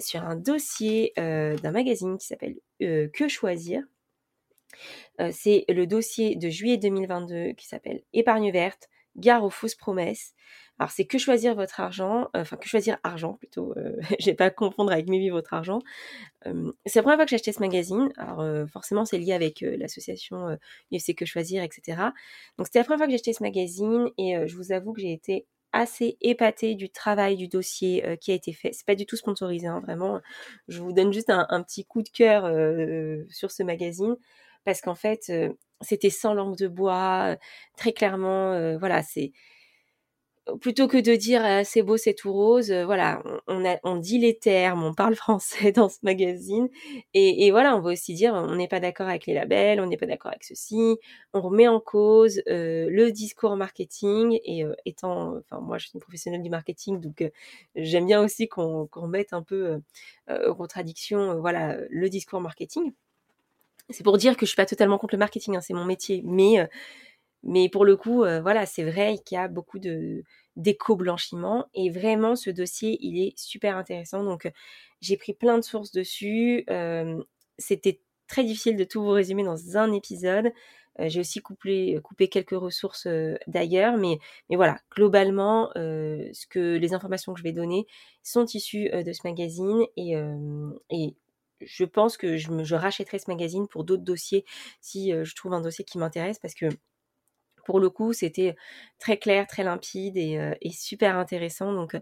sur 0.00 0.22
un 0.22 0.36
dossier 0.36 1.12
d'un 1.16 1.72
magazine 1.72 2.16
qui 2.18 2.26
s'appelle 2.26 2.56
Que 2.80 3.28
choisir. 3.28 3.82
c'est 5.30 5.64
le 5.68 5.86
dossier 5.86 6.36
de 6.36 6.48
juillet 6.48 6.78
2022 6.78 7.52
qui 7.52 7.66
s'appelle 7.66 8.02
Épargne 8.12 8.50
verte, 8.50 8.88
gare 9.16 9.44
aux 9.44 9.50
fausses 9.50 9.74
promesses. 9.74 10.34
Alors 10.82 10.90
c'est 10.90 11.04
que 11.04 11.16
choisir 11.16 11.54
votre 11.54 11.78
argent, 11.78 12.28
enfin 12.34 12.56
que 12.56 12.68
choisir 12.68 12.98
argent 13.04 13.34
plutôt, 13.34 13.72
je 14.18 14.26
vais 14.26 14.34
pas 14.34 14.50
confondre 14.50 14.90
avec 14.90 15.08
Mivi 15.08 15.30
votre 15.30 15.54
argent. 15.54 15.78
c'est 16.44 16.96
la 16.96 17.02
première 17.02 17.18
fois 17.18 17.24
que 17.24 17.30
j'ai 17.30 17.36
acheté 17.36 17.52
ce 17.52 17.60
magazine, 17.60 18.12
alors 18.16 18.44
forcément 18.68 19.04
c'est 19.04 19.18
lié 19.18 19.32
avec 19.32 19.60
l'association 19.60 20.58
UFC 20.92 21.14
que 21.14 21.24
choisir, 21.24 21.62
etc. 21.62 21.98
Donc 22.58 22.66
c'était 22.66 22.80
la 22.80 22.84
première 22.84 22.98
fois 22.98 23.06
que 23.06 23.12
j'ai 23.12 23.16
acheté 23.16 23.32
ce 23.32 23.44
magazine 23.44 24.08
et 24.18 24.36
je 24.48 24.56
vous 24.56 24.72
avoue 24.72 24.92
que 24.92 25.00
j'ai 25.00 25.12
été 25.12 25.46
assez 25.72 26.18
épatée 26.20 26.74
du 26.74 26.90
travail 26.90 27.36
du 27.36 27.48
dossier 27.48 28.06
euh, 28.06 28.16
qui 28.16 28.30
a 28.30 28.34
été 28.34 28.52
fait. 28.52 28.72
C'est 28.72 28.86
pas 28.86 28.94
du 28.94 29.06
tout 29.06 29.16
sponsorisé, 29.16 29.66
hein, 29.66 29.80
vraiment. 29.80 30.20
Je 30.68 30.80
vous 30.80 30.92
donne 30.92 31.12
juste 31.12 31.30
un, 31.30 31.62
petit 31.62 31.84
coup 31.84 32.02
de 32.02 32.08
cœur 32.08 32.44
euh, 32.44 33.24
sur 33.30 33.50
ce 33.50 33.62
magazine 33.62 34.16
parce 34.64 34.80
qu'en 34.80 34.94
fait, 34.94 35.24
euh, 35.30 35.52
c'était 35.80 36.10
sans 36.10 36.34
langue 36.34 36.56
de 36.56 36.68
bois, 36.68 37.36
très 37.76 37.92
clairement. 37.92 38.78
voilà, 38.78 39.02
c'est 39.02 39.32
plutôt 40.60 40.88
que 40.88 40.96
de 40.96 41.14
dire 41.14 41.40
«Ah, 41.44 41.64
c'est 41.64 41.82
beau, 41.82 41.96
c'est 41.96 42.14
tout 42.14 42.32
rose, 42.32 42.70
euh, 42.72 42.84
voilà, 42.84 43.22
on, 43.46 43.62
on, 43.84 43.96
dit 43.96 44.18
les 44.18 44.36
termes, 44.36 44.82
on 44.82 44.92
parle 44.92 45.14
français 45.16 45.72
dans 45.72 45.88
ce 45.88 45.98
magazine, 46.02 46.68
et, 47.14 47.50
voilà, 47.50 47.76
on 47.76 47.80
va 47.80 47.92
aussi 47.92 48.14
dire 48.14 48.34
on 48.34 48.56
n'est 48.56 48.68
pas 48.68 48.80
d'accord 48.80 49.08
avec 49.08 49.26
les 49.26 49.34
labels, 49.34 49.80
on 49.80 49.86
n'est 49.86 49.96
pas 49.96 50.06
d'accord 50.06 50.30
avec 50.32 50.44
ceci, 50.44 50.98
on 51.32 51.40
remet 51.40 51.68
en 51.68 51.80
cause 51.80 52.42
euh, 52.48 52.88
le 52.90 53.12
discours 53.12 53.56
marketing, 53.56 54.38
et 54.44 54.64
euh, 54.64 54.74
étant, 54.84 55.36
enfin 55.50 55.60
moi 55.60 55.78
je 55.78 55.86
suis 55.86 55.94
une 55.94 56.00
professionnelle 56.00 56.42
du 56.42 56.50
marketing, 56.50 57.00
donc 57.00 57.30
j'aime 57.76 58.06
bien 58.06 58.20
aussi 58.22 58.48
qu'on 58.48 58.88
remette 58.92 59.32
un 59.32 59.42
peu 59.42 59.80
aux 60.28 60.54
contradictions, 60.54 61.40
voilà, 61.40 61.76
le 61.90 62.08
discours 62.08 62.40
marketing. 62.40 62.92
C'est 63.90 64.04
pour 64.04 64.16
dire 64.16 64.36
que 64.36 64.46
je 64.46 64.50
suis 64.50 64.56
pas 64.56 64.66
totalement 64.66 64.98
contre 64.98 65.14
le 65.14 65.18
marketing, 65.18 65.56
hein, 65.56 65.60
c'est 65.60 65.74
mon 65.74 65.84
métier, 65.84 66.22
mais 66.24 66.66
mais 67.44 67.68
pour 67.68 67.84
le 67.84 67.96
coup, 67.96 68.24
euh, 68.24 68.40
voilà, 68.40 68.66
c'est 68.66 68.84
vrai 68.84 69.18
qu'il 69.24 69.36
y 69.36 69.38
a 69.38 69.48
beaucoup 69.48 69.78
de 69.78 70.22
d'éco-blanchiment 70.56 71.66
et 71.74 71.90
vraiment 71.90 72.36
ce 72.36 72.50
dossier, 72.50 72.98
il 73.00 73.18
est 73.18 73.38
super 73.38 73.76
intéressant. 73.76 74.22
Donc, 74.22 74.50
j'ai 75.00 75.16
pris 75.16 75.32
plein 75.32 75.56
de 75.56 75.64
sources 75.64 75.92
dessus. 75.92 76.64
Euh, 76.70 77.22
c'était 77.58 78.00
très 78.28 78.44
difficile 78.44 78.76
de 78.76 78.84
tout 78.84 79.02
vous 79.02 79.10
résumer 79.10 79.44
dans 79.44 79.78
un 79.78 79.92
épisode. 79.92 80.52
Euh, 81.00 81.08
j'ai 81.08 81.20
aussi 81.20 81.40
coupé, 81.40 81.98
quelques 82.30 82.50
ressources 82.50 83.08
d'ailleurs, 83.46 83.96
mais, 83.96 84.18
mais 84.50 84.56
voilà, 84.56 84.78
globalement, 84.94 85.70
ce 85.74 86.46
que 86.46 86.76
les 86.76 86.94
informations 86.94 87.32
que 87.32 87.38
je 87.38 87.44
vais 87.44 87.52
donner 87.52 87.86
sont 88.22 88.44
issues 88.46 88.90
de 88.90 89.12
ce 89.12 89.26
magazine 89.26 89.84
et, 89.96 90.14
et 90.90 91.16
je 91.62 91.84
pense 91.84 92.16
que 92.18 92.36
je, 92.36 92.62
je 92.62 92.74
rachèterai 92.74 93.18
ce 93.18 93.30
magazine 93.30 93.66
pour 93.68 93.84
d'autres 93.84 94.04
dossiers 94.04 94.44
si 94.82 95.12
je 95.12 95.34
trouve 95.34 95.54
un 95.54 95.62
dossier 95.62 95.84
qui 95.84 95.96
m'intéresse 95.98 96.38
parce 96.38 96.54
que 96.54 96.66
pour 97.64 97.80
le 97.80 97.90
coup, 97.90 98.12
c'était 98.12 98.56
très 98.98 99.16
clair, 99.16 99.46
très 99.46 99.64
limpide 99.64 100.16
et, 100.16 100.70
super 100.70 101.16
intéressant. 101.16 101.72
Donc, 101.72 101.96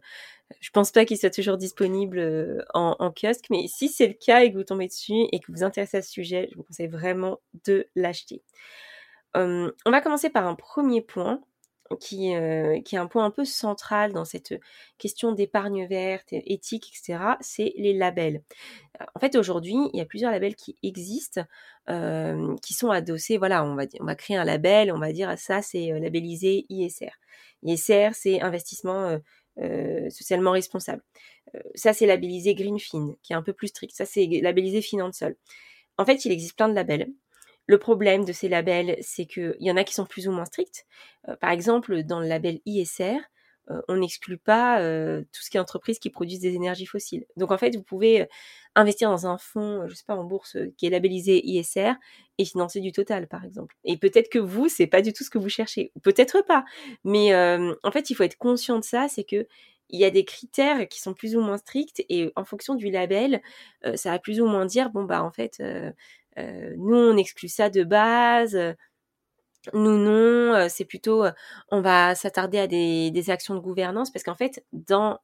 je 0.61 0.71
pense 0.71 0.91
pas 0.91 1.05
qu'il 1.05 1.19
soit 1.19 1.31
toujours 1.31 1.57
disponible 1.57 2.65
en, 2.75 3.13
kiosque, 3.13 3.47
mais 3.51 3.67
si 3.69 3.89
c'est 3.89 4.09
le 4.09 4.15
cas 4.15 4.43
et 4.43 4.53
que 4.53 4.57
vous 4.57 4.65
tombez 4.65 4.89
dessus 4.89 5.27
et 5.33 5.41
que 5.41 5.47
vous 5.49 5.59
vous 5.59 5.65
intéressez 5.65 5.99
à 5.99 6.03
ce 6.03 6.11
sujet, 6.11 6.49
je 6.51 6.57
vous 6.57 6.65
conseille 6.65 6.89
vraiment 6.89 7.41
de 7.65 7.87
l'acheter. 7.95 8.43
on 9.35 9.71
va 9.87 10.01
commencer 10.01 10.31
par 10.31 10.47
un 10.47 10.55
premier 10.55 11.03
point 11.03 11.41
qui, 11.99 12.33
qui 12.85 12.95
est 12.95 12.99
un 12.99 13.07
point 13.07 13.25
un 13.25 13.31
peu 13.31 13.45
central 13.45 14.13
dans 14.13 14.25
cette 14.25 14.55
question 14.99 15.33
d'épargne 15.33 15.87
verte, 15.87 16.29
éthique, 16.33 16.89
etc., 16.89 17.19
c'est 17.41 17.73
les 17.77 17.93
labels. 17.93 18.43
En 19.15 19.21
fait, 19.21 19.35
aujourd'hui, 19.37 19.77
il 19.93 19.99
y 19.99 20.01
a 20.01 20.05
plusieurs 20.05 20.31
labels 20.31 20.55
qui 20.55 20.77
existent, 20.83 21.45
qui 21.89 22.75
sont 22.75 22.91
adossés. 22.91 23.39
Voilà, 23.39 23.65
on 23.65 23.75
va, 23.75 24.15
créer 24.15 24.37
un 24.37 24.45
label, 24.45 24.93
on 24.93 24.99
va 24.99 25.13
dire 25.13 25.37
ça, 25.39 25.63
c'est 25.63 25.99
labellisé 25.99 26.67
ISR. 26.69 27.11
ISR, 27.63 28.11
c'est 28.13 28.41
investissement 28.41 29.19
socialement 30.11 30.53
responsable. 30.53 31.03
ça, 31.75 31.93
c'est 31.93 32.07
labellisé 32.07 32.55
Greenfin, 32.55 33.17
qui 33.23 33.33
est 33.33 33.37
un 33.37 33.43
peu 33.43 33.53
plus 33.53 33.69
strict. 33.69 33.97
Ça, 33.97 34.05
c'est 34.05 34.27
labellisé 34.43 34.83
Financial. 34.83 35.35
En 35.99 36.05
fait, 36.05 36.25
il 36.25 36.33
existe 36.33 36.57
plein 36.57 36.69
de 36.69 36.75
labels. 36.75 37.11
Le 37.71 37.79
problème 37.79 38.25
de 38.25 38.33
ces 38.33 38.49
labels, 38.49 38.97
c'est 39.01 39.27
qu'il 39.27 39.55
y 39.61 39.71
en 39.71 39.77
a 39.77 39.85
qui 39.85 39.95
sont 39.95 40.05
plus 40.05 40.27
ou 40.27 40.33
moins 40.33 40.45
stricts. 40.45 40.87
Euh, 41.29 41.37
par 41.37 41.51
exemple, 41.51 42.03
dans 42.03 42.19
le 42.19 42.27
label 42.27 42.59
ISR, 42.67 43.19
euh, 43.71 43.81
on 43.87 43.99
n'exclut 43.99 44.39
pas 44.39 44.81
euh, 44.81 45.21
tout 45.33 45.41
ce 45.41 45.51
qui 45.51 45.57
est 45.57 45.61
entreprise 45.61 46.01
qui 46.01 46.11
produisent 46.11 46.41
des 46.41 46.57
énergies 46.57 46.87
fossiles. 46.87 47.27
Donc 47.37 47.53
en 47.53 47.59
fait, 47.59 47.77
vous 47.77 47.85
pouvez 47.85 48.27
investir 48.75 49.09
dans 49.09 49.29
un 49.29 49.39
fonds, 49.39 49.87
je 49.87 49.95
sais 49.95 50.03
pas, 50.05 50.17
en 50.17 50.25
bourse 50.25 50.57
qui 50.77 50.87
est 50.87 50.91
labellisé 50.91 51.47
ISR 51.47 51.93
et 52.39 52.45
financer 52.45 52.81
du 52.81 52.91
total, 52.91 53.29
par 53.29 53.45
exemple. 53.45 53.77
Et 53.85 53.97
peut-être 53.97 54.31
que 54.31 54.41
vous, 54.41 54.69
c'est 54.69 54.89
pas 54.89 55.01
du 55.01 55.13
tout 55.13 55.23
ce 55.23 55.31
que 55.31 55.39
vous 55.39 55.49
cherchez, 55.49 55.93
peut-être 56.03 56.45
pas. 56.45 56.65
Mais 57.05 57.33
en 57.37 57.93
fait, 57.93 58.11
il 58.11 58.15
faut 58.15 58.25
être 58.25 58.37
conscient 58.37 58.81
de 58.81 58.85
ça, 58.85 59.07
c'est 59.09 59.23
que 59.23 59.47
il 59.93 59.99
y 59.99 60.05
a 60.05 60.11
des 60.11 60.25
critères 60.25 60.87
qui 60.89 61.01
sont 61.01 61.15
plus 61.15 61.35
ou 61.35 61.41
moins 61.41 61.59
stricts 61.59 62.05
et 62.09 62.33
en 62.37 62.45
fonction 62.45 62.77
du 62.77 62.91
label, 62.91 63.43
ça 63.97 64.11
va 64.11 64.19
plus 64.21 64.41
ou 64.41 64.47
moins 64.47 64.65
dire 64.65 64.91
bon 64.91 65.03
bah 65.03 65.25
en 65.25 65.33
fait 65.33 65.61
nous 66.77 66.97
on 66.97 67.17
exclut 67.17 67.49
ça 67.49 67.71
de 67.71 67.85
base. 67.85 68.57
Nous 69.75 69.99
non, 69.99 70.69
c'est 70.69 70.85
plutôt 70.87 71.25
on 71.71 71.81
va 71.81 72.15
s'attarder 72.15 72.59
à 72.59 72.67
des, 72.67 73.31
actions 73.31 73.55
de 73.55 73.61
gouvernance 73.61 74.11
parce 74.11 74.23
qu'en 74.25 74.35
fait 74.35 74.65
dans 74.73 75.19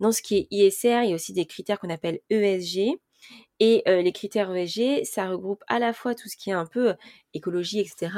dans 0.00 0.12
ce 0.12 0.22
qui 0.22 0.36
est 0.36 0.46
ISR, 0.50 1.02
il 1.04 1.10
y 1.10 1.12
a 1.12 1.14
aussi 1.14 1.32
des 1.32 1.46
critères 1.46 1.78
qu'on 1.80 1.90
appelle 1.90 2.20
ESG. 2.30 2.98
Et 3.60 3.82
les 3.86 4.12
critères 4.12 4.54
ESG, 4.54 5.04
ça 5.04 5.28
regroupe 5.28 5.64
à 5.66 5.78
la 5.78 5.92
fois 5.92 6.14
tout 6.14 6.28
ce 6.28 6.36
qui 6.36 6.50
est 6.50 6.54
un 6.54 6.66
peu 6.66 6.94
écologie, 7.34 7.80
etc. 7.80 8.12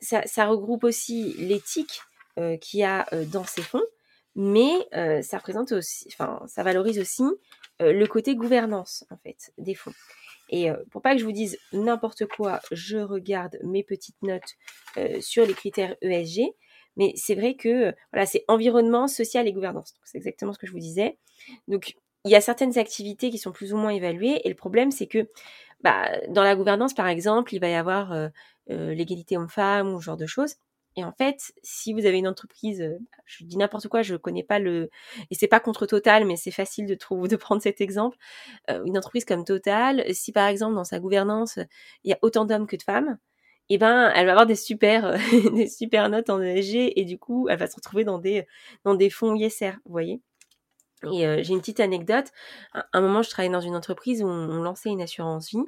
Ça, 0.00 0.46
regroupe 0.46 0.84
aussi 0.84 1.34
l'éthique 1.38 2.02
qu'il 2.60 2.80
y 2.80 2.84
a 2.84 3.06
dans 3.26 3.44
ces 3.44 3.62
fonds, 3.62 3.84
mais 4.34 4.88
ça 5.22 5.38
présente 5.38 5.72
aussi, 5.72 6.08
ça 6.10 6.62
valorise 6.62 6.98
aussi 6.98 7.24
le 7.80 8.06
côté 8.06 8.34
gouvernance 8.34 9.04
en 9.10 9.16
fait 9.16 9.52
des 9.58 9.74
fonds. 9.74 9.94
Et 10.48 10.68
pour 10.90 11.02
pas 11.02 11.14
que 11.14 11.20
je 11.20 11.24
vous 11.24 11.32
dise 11.32 11.58
n'importe 11.72 12.26
quoi, 12.26 12.60
je 12.70 12.98
regarde 12.98 13.58
mes 13.62 13.82
petites 13.82 14.20
notes 14.22 14.56
sur 15.20 15.44
les 15.46 15.54
critères 15.54 15.96
ESG. 16.00 16.54
Mais 16.96 17.12
c'est 17.16 17.34
vrai 17.34 17.54
que 17.54 17.94
voilà, 18.12 18.26
c'est 18.26 18.44
environnement, 18.48 19.06
social 19.08 19.46
et 19.46 19.52
gouvernance. 19.52 19.94
C'est 20.04 20.18
exactement 20.18 20.52
ce 20.52 20.58
que 20.58 20.66
je 20.66 20.72
vous 20.72 20.80
disais. 20.80 21.18
Donc 21.68 21.94
il 22.24 22.30
y 22.30 22.34
a 22.34 22.40
certaines 22.40 22.78
activités 22.78 23.30
qui 23.30 23.38
sont 23.38 23.52
plus 23.52 23.72
ou 23.72 23.76
moins 23.76 23.90
évaluées 23.90 24.40
et 24.44 24.48
le 24.48 24.54
problème 24.54 24.90
c'est 24.90 25.06
que 25.06 25.28
bah, 25.82 26.10
dans 26.28 26.42
la 26.42 26.56
gouvernance 26.56 26.94
par 26.94 27.06
exemple, 27.06 27.54
il 27.54 27.60
va 27.60 27.68
y 27.68 27.74
avoir 27.74 28.12
euh, 28.12 28.28
euh, 28.70 28.94
l'égalité 28.94 29.36
homme-femme 29.36 29.94
ou 29.94 30.00
ce 30.00 30.06
genre 30.06 30.16
de 30.16 30.26
choses. 30.26 30.56
Et 30.98 31.04
en 31.04 31.12
fait, 31.12 31.52
si 31.62 31.92
vous 31.92 32.06
avez 32.06 32.18
une 32.18 32.26
entreprise, 32.26 32.80
euh, 32.82 32.98
je 33.24 33.44
dis 33.44 33.56
n'importe 33.56 33.86
quoi, 33.86 34.02
je 34.02 34.16
connais 34.16 34.42
pas 34.42 34.58
le, 34.58 34.90
et 35.30 35.36
c'est 35.36 35.46
pas 35.46 35.60
contre 35.60 35.86
Total, 35.86 36.26
mais 36.26 36.36
c'est 36.36 36.50
facile 36.50 36.86
de 36.86 36.94
trouver, 36.96 37.28
de 37.28 37.36
prendre 37.36 37.62
cet 37.62 37.80
exemple. 37.80 38.18
une 38.68 38.98
entreprise 38.98 39.24
comme 39.24 39.44
Total, 39.44 40.04
si 40.12 40.32
par 40.32 40.48
exemple 40.48 40.74
dans 40.74 40.84
sa 40.84 40.98
gouvernance 40.98 41.58
il 42.04 42.10
y 42.10 42.12
a 42.14 42.18
autant 42.22 42.44
d'hommes 42.44 42.66
que 42.66 42.76
de 42.76 42.82
femmes, 42.82 43.18
eh 43.68 43.78
ben 43.78 44.10
elle 44.16 44.26
va 44.26 44.32
avoir 44.32 44.46
des 44.46 44.56
super 44.56 45.16
des 45.54 45.68
super 45.68 46.08
notes 46.08 46.30
en 46.30 46.42
ESG 46.42 46.92
et 46.96 47.04
du 47.04 47.18
coup 47.18 47.48
elle 47.48 47.58
va 47.58 47.68
se 47.68 47.76
retrouver 47.76 48.04
dans 48.04 48.18
des 48.18 48.46
dans 48.84 48.94
des 48.94 49.10
fonds 49.10 49.34
ISR, 49.36 49.72
vous 49.84 49.92
voyez. 49.92 50.20
Et 51.04 51.26
euh, 51.26 51.42
j'ai 51.42 51.52
une 51.52 51.60
petite 51.60 51.80
anecdote. 51.80 52.26
Un 52.92 53.00
moment, 53.00 53.22
je 53.22 53.30
travaillais 53.30 53.52
dans 53.52 53.60
une 53.60 53.76
entreprise 53.76 54.22
où 54.22 54.26
on, 54.26 54.62
lançait 54.62 54.88
une 54.88 55.00
assurance 55.00 55.50
vie. 55.50 55.64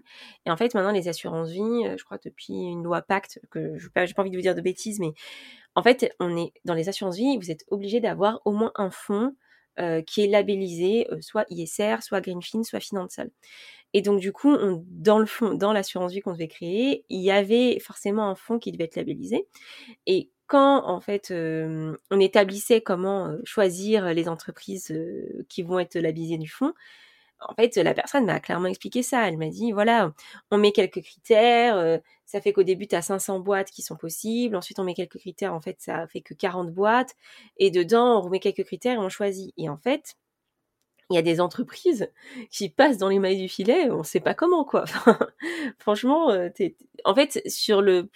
Et 0.46 0.50
en 0.50 0.56
fait, 0.56 0.75
maintenant, 0.75 0.90
les 0.90 1.08
assurances 1.08 1.50
vie, 1.50 1.60
euh, 1.60 1.96
je 1.96 2.04
crois 2.04 2.18
depuis 2.22 2.52
une 2.52 2.82
loi 2.82 3.02
Pacte, 3.02 3.40
que 3.50 3.78
je 3.78 3.87
n'ai 3.87 3.92
pas, 3.92 4.22
envie 4.22 4.30
de 4.30 4.37
vous 4.37 4.42
dire 4.42 4.54
de 4.54 4.60
bêtises, 4.60 4.99
mais 4.99 5.12
en 5.75 5.82
fait, 5.82 6.12
on 6.18 6.37
est 6.37 6.52
dans 6.64 6.75
les 6.75 6.88
assurances 6.88 7.16
vie, 7.16 7.37
vous 7.38 7.50
êtes 7.50 7.64
obligé 7.68 8.00
d'avoir 8.00 8.40
au 8.44 8.52
moins 8.52 8.72
un 8.75 8.90
fonds 8.90 9.37
euh, 9.78 10.02
qui 10.02 10.22
est 10.25 10.26
labellisé 10.26 11.06
soit 11.20 11.46
ISR, 11.49 11.96
soit 12.02 12.20
Greenfin, 12.20 12.64
soit 12.64 12.80
Financial. 12.80 13.30
Et 13.92 14.02
donc 14.02 14.20
du 14.20 14.32
coup, 14.32 14.56
dans 14.87 15.18
le 15.18 15.26
fond, 15.26 15.54
dans 15.54 15.72
l'assurance 15.72 16.12
vie 16.12 16.20
qu'on 16.20 16.32
devait 16.32 16.49
créer, 16.49 17.04
il 17.08 17.20
y 17.20 17.30
avait 17.30 17.78
forcément 17.80 18.28
un 18.28 18.34
fonds 18.34 18.58
qui 18.58 18.72
devait 18.72 18.84
être 18.84 18.96
labellisé. 18.96 19.49
Et 20.06 20.30
quand 20.50 20.85
en 20.87 21.00
fait 21.00 21.33
on 21.33 22.21
établissait 22.21 22.83
comment 22.83 23.37
choisir 23.45 24.12
les 24.12 24.28
entreprises 24.28 24.92
qui 25.49 25.62
vont 25.62 25.78
être 25.78 25.97
labellisées 25.97 26.38
du 26.38 26.49
fonds, 26.50 26.75
en 27.40 27.54
fait 27.54 27.76
la 27.76 27.95
personne 27.95 28.26
m'a 28.26 28.40
clairement 28.40 28.69
expliqué 28.69 29.02
ça. 29.02 29.28
Elle 29.28 29.38
m'a 29.38 29.49
dit 29.49 29.73
voilà, 29.73 30.12
on 30.50 30.59
met 30.59 30.73
quelques 30.73 31.02
critères, 31.02 32.00
ça 32.26 32.40
fait 32.40 32.52
qu'au 32.52 32.64
début 32.64 32.88
tu 32.88 32.97
as 32.97 33.02
500 33.02 33.40
boîtes 33.40 33.71
qui 33.71 33.83
sont 33.83 33.97
possibles, 33.97 34.57
ensuite 34.57 34.78
on 34.80 34.85
met 34.85 34.95
quelques 34.95 35.19
critères, 35.19 35.54
en 35.54 35.61
fait 35.61 35.76
ça 35.80 36.07
fait 36.09 36.21
que 36.23 36.35
40 36.35 36.73
boîtes, 36.73 37.14
et 37.59 37.71
dedans 37.71 38.19
on 38.19 38.23
remet 38.23 38.40
quelques 38.40 38.64
critères 38.64 38.97
et 38.97 38.99
on 38.99 39.09
choisit. 39.09 39.54
Et 39.57 39.69
en 39.71 39.78
fait, 39.78 40.16
il 41.10 41.16
y 41.16 41.18
a 41.18 41.22
des 41.22 41.40
entreprises 41.40 42.10
qui 42.50 42.68
passent 42.68 42.98
dans 42.98 43.08
les 43.08 43.18
mailles 43.18 43.40
du 43.40 43.48
filet, 43.48 43.90
on 43.90 43.98
ne 43.98 44.02
sait 44.04 44.20
pas 44.20 44.34
comment 44.34 44.64
quoi. 44.64 44.84
franchement, 45.78 46.30
euh, 46.30 46.48
en 47.04 47.14
fait, 47.14 47.42
sur 47.46 47.82
le 47.82 48.10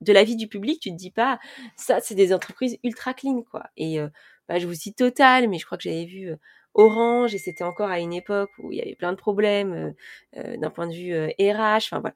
de 0.00 0.12
la 0.12 0.24
vie 0.24 0.36
du 0.36 0.46
public, 0.46 0.80
tu 0.80 0.90
te 0.90 0.96
dis 0.96 1.10
pas 1.10 1.40
ça, 1.76 2.00
c'est 2.00 2.14
des 2.14 2.32
entreprises 2.32 2.78
ultra 2.84 3.14
clean 3.14 3.42
quoi. 3.42 3.64
Et 3.76 4.00
euh, 4.00 4.08
bah, 4.48 4.58
je 4.58 4.66
vous 4.66 4.74
cite 4.74 4.96
Total, 4.96 5.48
mais 5.48 5.58
je 5.58 5.66
crois 5.66 5.76
que 5.76 5.84
j'avais 5.84 6.04
vu 6.04 6.30
euh, 6.30 6.36
Orange 6.74 7.34
et 7.34 7.38
c'était 7.38 7.64
encore 7.64 7.90
à 7.90 7.98
une 8.00 8.12
époque 8.12 8.50
où 8.58 8.70
il 8.72 8.78
y 8.78 8.82
avait 8.82 8.94
plein 8.94 9.12
de 9.12 9.16
problèmes 9.16 9.94
d'un 10.34 10.70
point 10.70 10.86
de 10.86 10.92
vue 10.92 11.14
RH. 11.40 11.88
Enfin 11.90 12.00
voilà. 12.00 12.14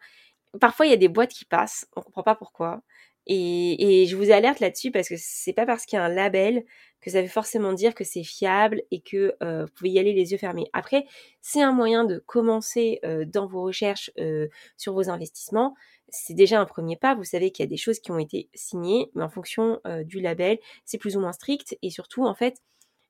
Parfois, 0.61 0.87
il 0.87 0.91
y 0.91 0.93
a 0.93 0.97
des 0.97 1.09
boîtes 1.09 1.33
qui 1.33 1.45
passent, 1.47 1.87
on 1.97 2.03
comprend 2.03 2.23
pas 2.23 2.35
pourquoi. 2.35 2.83
Et, 3.27 4.07
je 4.07 4.17
vous 4.17 4.31
alerte 4.31 4.61
là-dessus 4.61 4.91
parce 4.91 5.09
que 5.09 5.15
c'est 5.17 5.53
pas 5.53 5.67
parce 5.67 5.87
qu'il 5.87 5.97
y 5.97 6.01
a 6.01 6.05
un 6.05 6.09
label 6.09 6.65
que 7.01 7.11
ça 7.11 7.23
veut 7.23 7.29
forcément 7.29 7.73
dire 7.73 7.95
que 7.95 8.05
c'est 8.05 8.25
fiable 8.25 8.83
et 8.91 9.01
que 9.01 9.35
euh, 9.43 9.65
vous 9.65 9.73
pouvez 9.73 9.91
y 9.91 9.99
aller 9.99 10.13
les 10.13 10.33
yeux 10.33 10.39
fermés. 10.39 10.67
Après, 10.73 11.07
c'est 11.41 11.63
un 11.63 11.73
moyen 11.73 12.05
de 12.05 12.19
commencer 12.19 13.01
euh, 13.05 13.25
dans 13.25 13.47
vos 13.47 13.63
recherches 13.63 14.11
euh, 14.19 14.49
sur 14.77 14.93
vos 14.93 15.09
investissements. 15.09 15.75
C'est 16.09 16.35
déjà 16.35 16.61
un 16.61 16.67
premier 16.67 16.97
pas. 16.97 17.15
Vous 17.15 17.25
savez 17.25 17.53
qu'il 17.53 17.63
y 17.65 17.69
a 17.69 17.71
des 17.71 17.77
choses 17.77 18.01
qui 18.01 18.11
ont 18.11 18.19
été 18.19 18.51
signées, 18.53 19.11
mais 19.15 19.23
en 19.23 19.31
fonction 19.31 19.81
du 20.05 20.21
label, 20.21 20.59
c'est 20.85 20.99
plus 20.99 21.17
ou 21.17 21.21
moins 21.21 21.33
strict. 21.33 21.79
Et 21.83 21.91
surtout, 21.91 22.25
en 22.27 22.35
fait, 22.35 22.57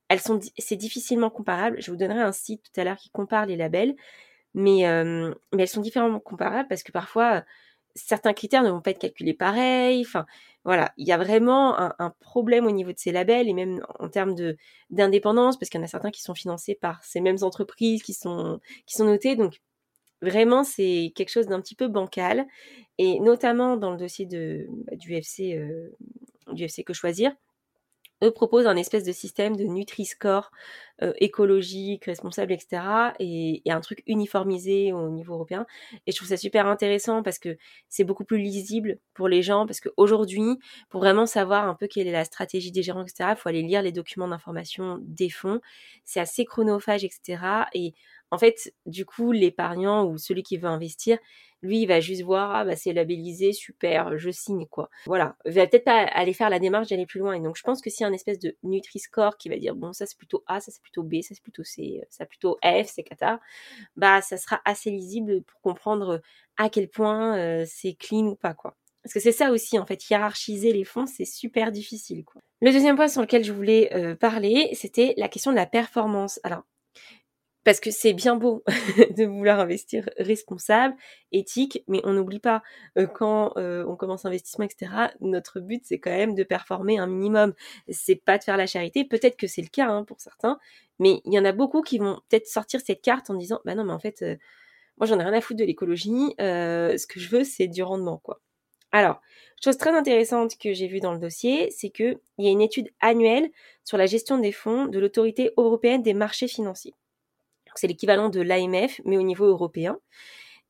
elles 0.09 0.21
sont, 0.21 0.39
c'est 0.59 0.77
difficilement 0.77 1.31
comparable. 1.31 1.81
Je 1.81 1.91
vous 1.91 1.97
donnerai 1.97 2.21
un 2.21 2.33
site 2.33 2.63
tout 2.63 2.79
à 2.79 2.85
l'heure 2.85 2.99
qui 2.99 3.09
compare 3.09 3.47
les 3.47 3.57
labels, 3.57 3.97
mais, 4.53 4.83
mais 4.85 5.63
elles 5.63 5.69
sont 5.69 5.81
différemment 5.81 6.21
comparables 6.21 6.69
parce 6.69 6.83
que 6.83 6.93
parfois 6.93 7.43
certains 7.95 8.33
critères 8.33 8.63
ne 8.63 8.71
vont 8.71 8.81
pas 8.81 8.91
être 8.91 8.99
calculés 8.99 9.35
pareil. 9.35 10.07
Voilà, 10.65 10.93
il 10.97 11.07
y 11.07 11.13
a 11.13 11.19
vraiment 11.19 11.79
un, 11.79 12.11
problème 12.21 12.67
au 12.67 12.71
niveau 12.71 12.93
de 12.93 12.99
ces 12.99 13.13
labels 13.13 13.49
et 13.49 13.55
même 13.55 13.83
en 13.99 14.09
termes 14.09 14.35
d'indépendance, 14.91 15.59
parce 15.59 15.71
qu'il 15.71 15.81
y 15.81 15.83
en 15.83 15.85
a 15.85 15.89
certains 15.89 16.11
qui 16.11 16.23
sont 16.23 16.35
financés 16.35 16.75
par 16.75 17.03
ces 17.03 17.21
mêmes 17.21 17.39
entreprises 17.43 18.03
qui 18.03 18.13
sont 18.15 18.61
qui 18.87 18.97
sont 18.97 19.05
notées. 19.05 19.37
Donc 19.37 19.61
vraiment, 20.23 20.65
c'est 20.65 21.13
quelque 21.15 21.31
chose 21.31 21.47
d'un 21.47 21.61
petit 21.61 21.75
peu 21.75 21.89
bancal. 21.89 22.47
Et 22.99 23.21
notamment 23.21 23.77
dans 23.77 23.91
le 23.91 23.97
dossier 23.97 24.27
bah, 24.27 24.97
du 24.97 25.15
FC 25.15 25.57
euh, 25.57 25.97
du 26.53 26.65
FC 26.65 26.85
que 26.85 26.93
choisir 26.93 27.33
eux 28.23 28.31
proposent 28.31 28.67
un 28.67 28.77
espèce 28.77 29.05
de 29.05 29.13
système 29.13 29.57
de 29.57 29.65
Nutri-Score 29.65 30.51
euh, 31.03 31.13
écologique, 31.19 32.05
responsable, 32.05 32.53
etc. 32.53 32.83
Et, 33.19 33.63
un 33.67 33.81
truc 33.81 34.03
uniformisé 34.07 34.93
au 34.93 35.09
niveau 35.11 35.35
européen. 35.35 35.65
Et 36.07 36.13
je 36.13 36.17
trouve 36.17 36.29
ça 36.29 36.37
super 36.37 36.67
intéressant 36.67 37.23
parce 37.23 37.39
que 37.39 37.57
c'est 37.89 38.05
beaucoup 38.05 38.25
plus 38.25 38.39
lisible 38.39 38.99
pour 39.15 39.29
les 39.29 39.43
gens. 39.43 39.67
Parce 39.67 39.81
qu'aujourd'hui, 39.81 40.59
pour 40.89 41.01
vraiment 41.01 41.27
savoir 41.27 41.69
un 41.69 41.75
peu 41.75 41.87
quelle 41.87 42.07
est 42.07 42.13
la 42.13 42.25
stratégie 42.25 42.73
des 42.73 42.83
gérants, 42.83 43.03
etc., 43.03 43.31
il 43.31 43.37
faut 43.37 43.49
aller 43.49 43.63
lire 43.63 43.83
les 43.83 43.93
documents 43.93 44.29
d'information 44.29 44.99
des 45.03 45.31
fonds. 45.31 45.61
C'est 46.05 46.21
assez 46.21 46.45
chronophage, 46.45 47.05
etc. 47.05 47.39
Et 47.73 47.95
en 48.31 48.39
fait, 48.39 48.75
du 48.87 49.05
coup, 49.05 49.33
l'épargnant 49.33 50.07
ou 50.07 50.19
celui 50.19 50.43
qui 50.43 50.57
veut 50.57 50.69
investir, 50.69 51.19
lui, 51.63 51.83
il 51.83 51.87
va 51.87 52.01
juste 52.01 52.23
voir, 52.23 52.55
ah 52.55 52.65
bah 52.65 52.77
c'est 52.77 52.93
labellisé, 52.93 53.53
super, 53.53 54.17
je 54.17 54.31
signe 54.31 54.67
quoi. 54.67 54.89
Voilà, 55.07 55.37
il 55.45 55.53
va 55.53 55.67
peut-être 55.67 55.85
pas 55.85 56.05
aller 56.05 56.33
faire 56.33 56.49
la 56.49 56.59
démarche 56.59 56.89
d'aller 56.89 57.07
plus 57.07 57.21
loin. 57.21 57.35
Et 57.35 57.41
donc 57.41 57.57
je 57.57 57.63
pense 57.63 57.83
que 57.83 57.91
s'il 57.91 58.03
y 58.03 58.05
a 58.05 58.09
un 58.09 58.15
espèce 58.15 58.39
de 58.39 58.57
Nutri-Score 58.63 59.37
qui 59.37 59.49
va 59.49 59.57
dire, 59.57 59.75
bon 59.75 59.93
ça 59.93 60.07
c'est 60.07 60.17
plutôt 60.17 60.43
A, 60.47 60.61
ça 60.61 60.71
c'est 60.71 60.81
plutôt 60.81 61.03
B, 61.03 61.21
ça 61.21 61.35
c'est 61.35 61.43
plutôt 61.43 61.65
C, 61.65 62.01
ça 62.09 62.25
plutôt 62.25 62.59
F, 62.65 62.87
c'est 62.87 63.03
Qatar, 63.03 63.41
bah 63.97 64.23
ça 64.23 64.39
sera 64.39 64.61
assez 64.65 64.91
lisible 64.91 65.43
pour 65.43 65.61
comprendre 65.61 66.23
à 66.57 66.71
quel 66.71 66.89
point 66.89 67.37
euh, 67.37 67.65
c'est 67.67 67.95
clean 67.95 68.29
ou 68.29 68.37
pas 68.37 68.55
quoi. 68.55 68.77
Parce 69.03 69.15
que 69.15 69.21
c'est 69.21 69.33
ça 69.33 69.51
aussi, 69.51 69.79
en 69.79 69.87
fait, 69.87 70.11
hiérarchiser 70.11 70.75
les 70.75 70.85
fonds, 70.85 71.07
c'est 71.07 71.25
super 71.25 71.73
difficile. 71.73 72.23
Quoi. 72.23 72.43
Le 72.61 72.71
deuxième 72.71 72.97
point 72.97 73.09
sur 73.09 73.23
lequel 73.23 73.45
je 73.45 73.53
voulais 73.53 73.95
euh, 73.95 74.15
parler, 74.15 74.69
c'était 74.75 75.15
la 75.17 75.29
question 75.29 75.53
de 75.53 75.57
la 75.57 75.65
performance. 75.65 76.39
Alors, 76.43 76.65
parce 77.65 77.81
que 77.81 77.91
c'est 77.91 78.13
bien 78.13 78.37
beau 78.37 78.65
de 79.17 79.25
vouloir 79.25 79.61
investir 79.61 80.09
responsable, 80.19 80.95
éthique, 81.33 81.85
mais 81.89 82.01
on 82.05 82.13
n'oublie 82.13 82.41
pas 82.41 82.63
euh, 82.99 83.07
quand 83.07 83.53
euh, 83.57 83.85
on 83.87 83.97
commence 83.97 84.25
investissement, 84.25 84.65
etc. 84.65 84.93
Notre 85.21 85.61
but 85.61 85.83
c'est 85.85 85.99
quand 85.99 86.11
même 86.11 86.35
de 86.35 86.43
performer 86.43 86.99
un 86.99 87.07
minimum. 87.07 87.55
C'est 87.89 88.17
pas 88.17 88.39
de 88.39 88.45
faire 88.45 88.57
la 88.57 88.67
charité. 88.67 89.05
Peut-être 89.05 89.37
que 89.37 89.47
c'est 89.47 89.63
le 89.63 89.69
cas 89.69 89.89
hein, 89.89 90.05
pour 90.05 90.21
certains, 90.21 90.59
mais 90.99 91.21
il 91.25 91.33
y 91.35 91.39
en 91.39 91.45
a 91.45 91.53
beaucoup 91.53 91.83
qui 91.83 91.99
vont 91.99 92.21
peut-être 92.29 92.47
sortir 92.47 92.81
cette 92.81 93.03
carte 93.03 93.31
en 93.31 93.35
disant 93.35 93.61
bah 93.65 93.75
non 93.75 93.85
mais 93.85 93.93
en 93.93 94.01
fait 94.01 94.23
euh, 94.23 94.37
moi 94.99 95.07
j'en 95.07 95.19
ai 95.19 95.25
rien 95.25 95.35
à 95.35 95.41
foutre 95.41 95.61
de 95.61 95.65
l'écologie. 95.65 96.35
ce 96.39 97.07
que 97.07 97.21
je 97.21 97.29
veux 97.31 97.45
c'est 97.45 97.69
du 97.69 97.83
rendement 97.83 98.19
quoi. 98.19 98.41
Alors, 98.93 99.21
chose 99.63 99.77
très 99.77 99.91
intéressante 99.97 100.59
que 100.59 100.73
j'ai 100.73 100.89
vue 100.89 100.99
dans 100.99 101.13
le 101.13 101.21
dossier, 101.21 101.71
c'est 101.71 101.91
qu'il 101.91 102.19
y 102.39 102.49
a 102.49 102.51
une 102.51 102.61
étude 102.61 102.91
annuelle 103.01 103.51
sur 103.85 103.97
la 103.97 104.07
gestion 104.07 104.39
des 104.39 104.51
fonds 104.51 104.87
de 104.87 104.99
l'autorité 104.99 105.53
européenne 105.57 106.03
des 106.03 106.15
marchés 106.15 106.49
financiers. 106.49 106.95
C'est 107.75 107.87
l'équivalent 107.87 108.29
de 108.29 108.41
l'AMF, 108.41 109.01
mais 109.05 109.17
au 109.17 109.23
niveau 109.23 109.47
européen. 109.47 109.99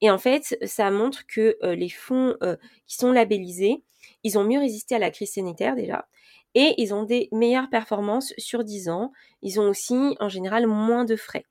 Et 0.00 0.10
en 0.10 0.18
fait, 0.18 0.56
ça 0.64 0.90
montre 0.90 1.26
que 1.26 1.56
euh, 1.62 1.74
les 1.74 1.90
fonds 1.90 2.36
euh, 2.42 2.56
qui 2.86 2.96
sont 2.96 3.12
labellisés, 3.12 3.82
ils 4.24 4.38
ont 4.38 4.44
mieux 4.44 4.58
résisté 4.58 4.94
à 4.94 4.98
la 4.98 5.10
crise 5.10 5.32
sanitaire 5.32 5.76
déjà, 5.76 6.08
et 6.54 6.74
ils 6.78 6.94
ont 6.94 7.04
des 7.04 7.28
meilleures 7.32 7.68
performances 7.70 8.32
sur 8.38 8.64
10 8.64 8.88
ans. 8.88 9.12
Ils 9.42 9.60
ont 9.60 9.68
aussi, 9.68 10.16
en 10.18 10.28
général, 10.28 10.66
moins 10.66 11.04
de 11.04 11.16
frais. 11.16 11.44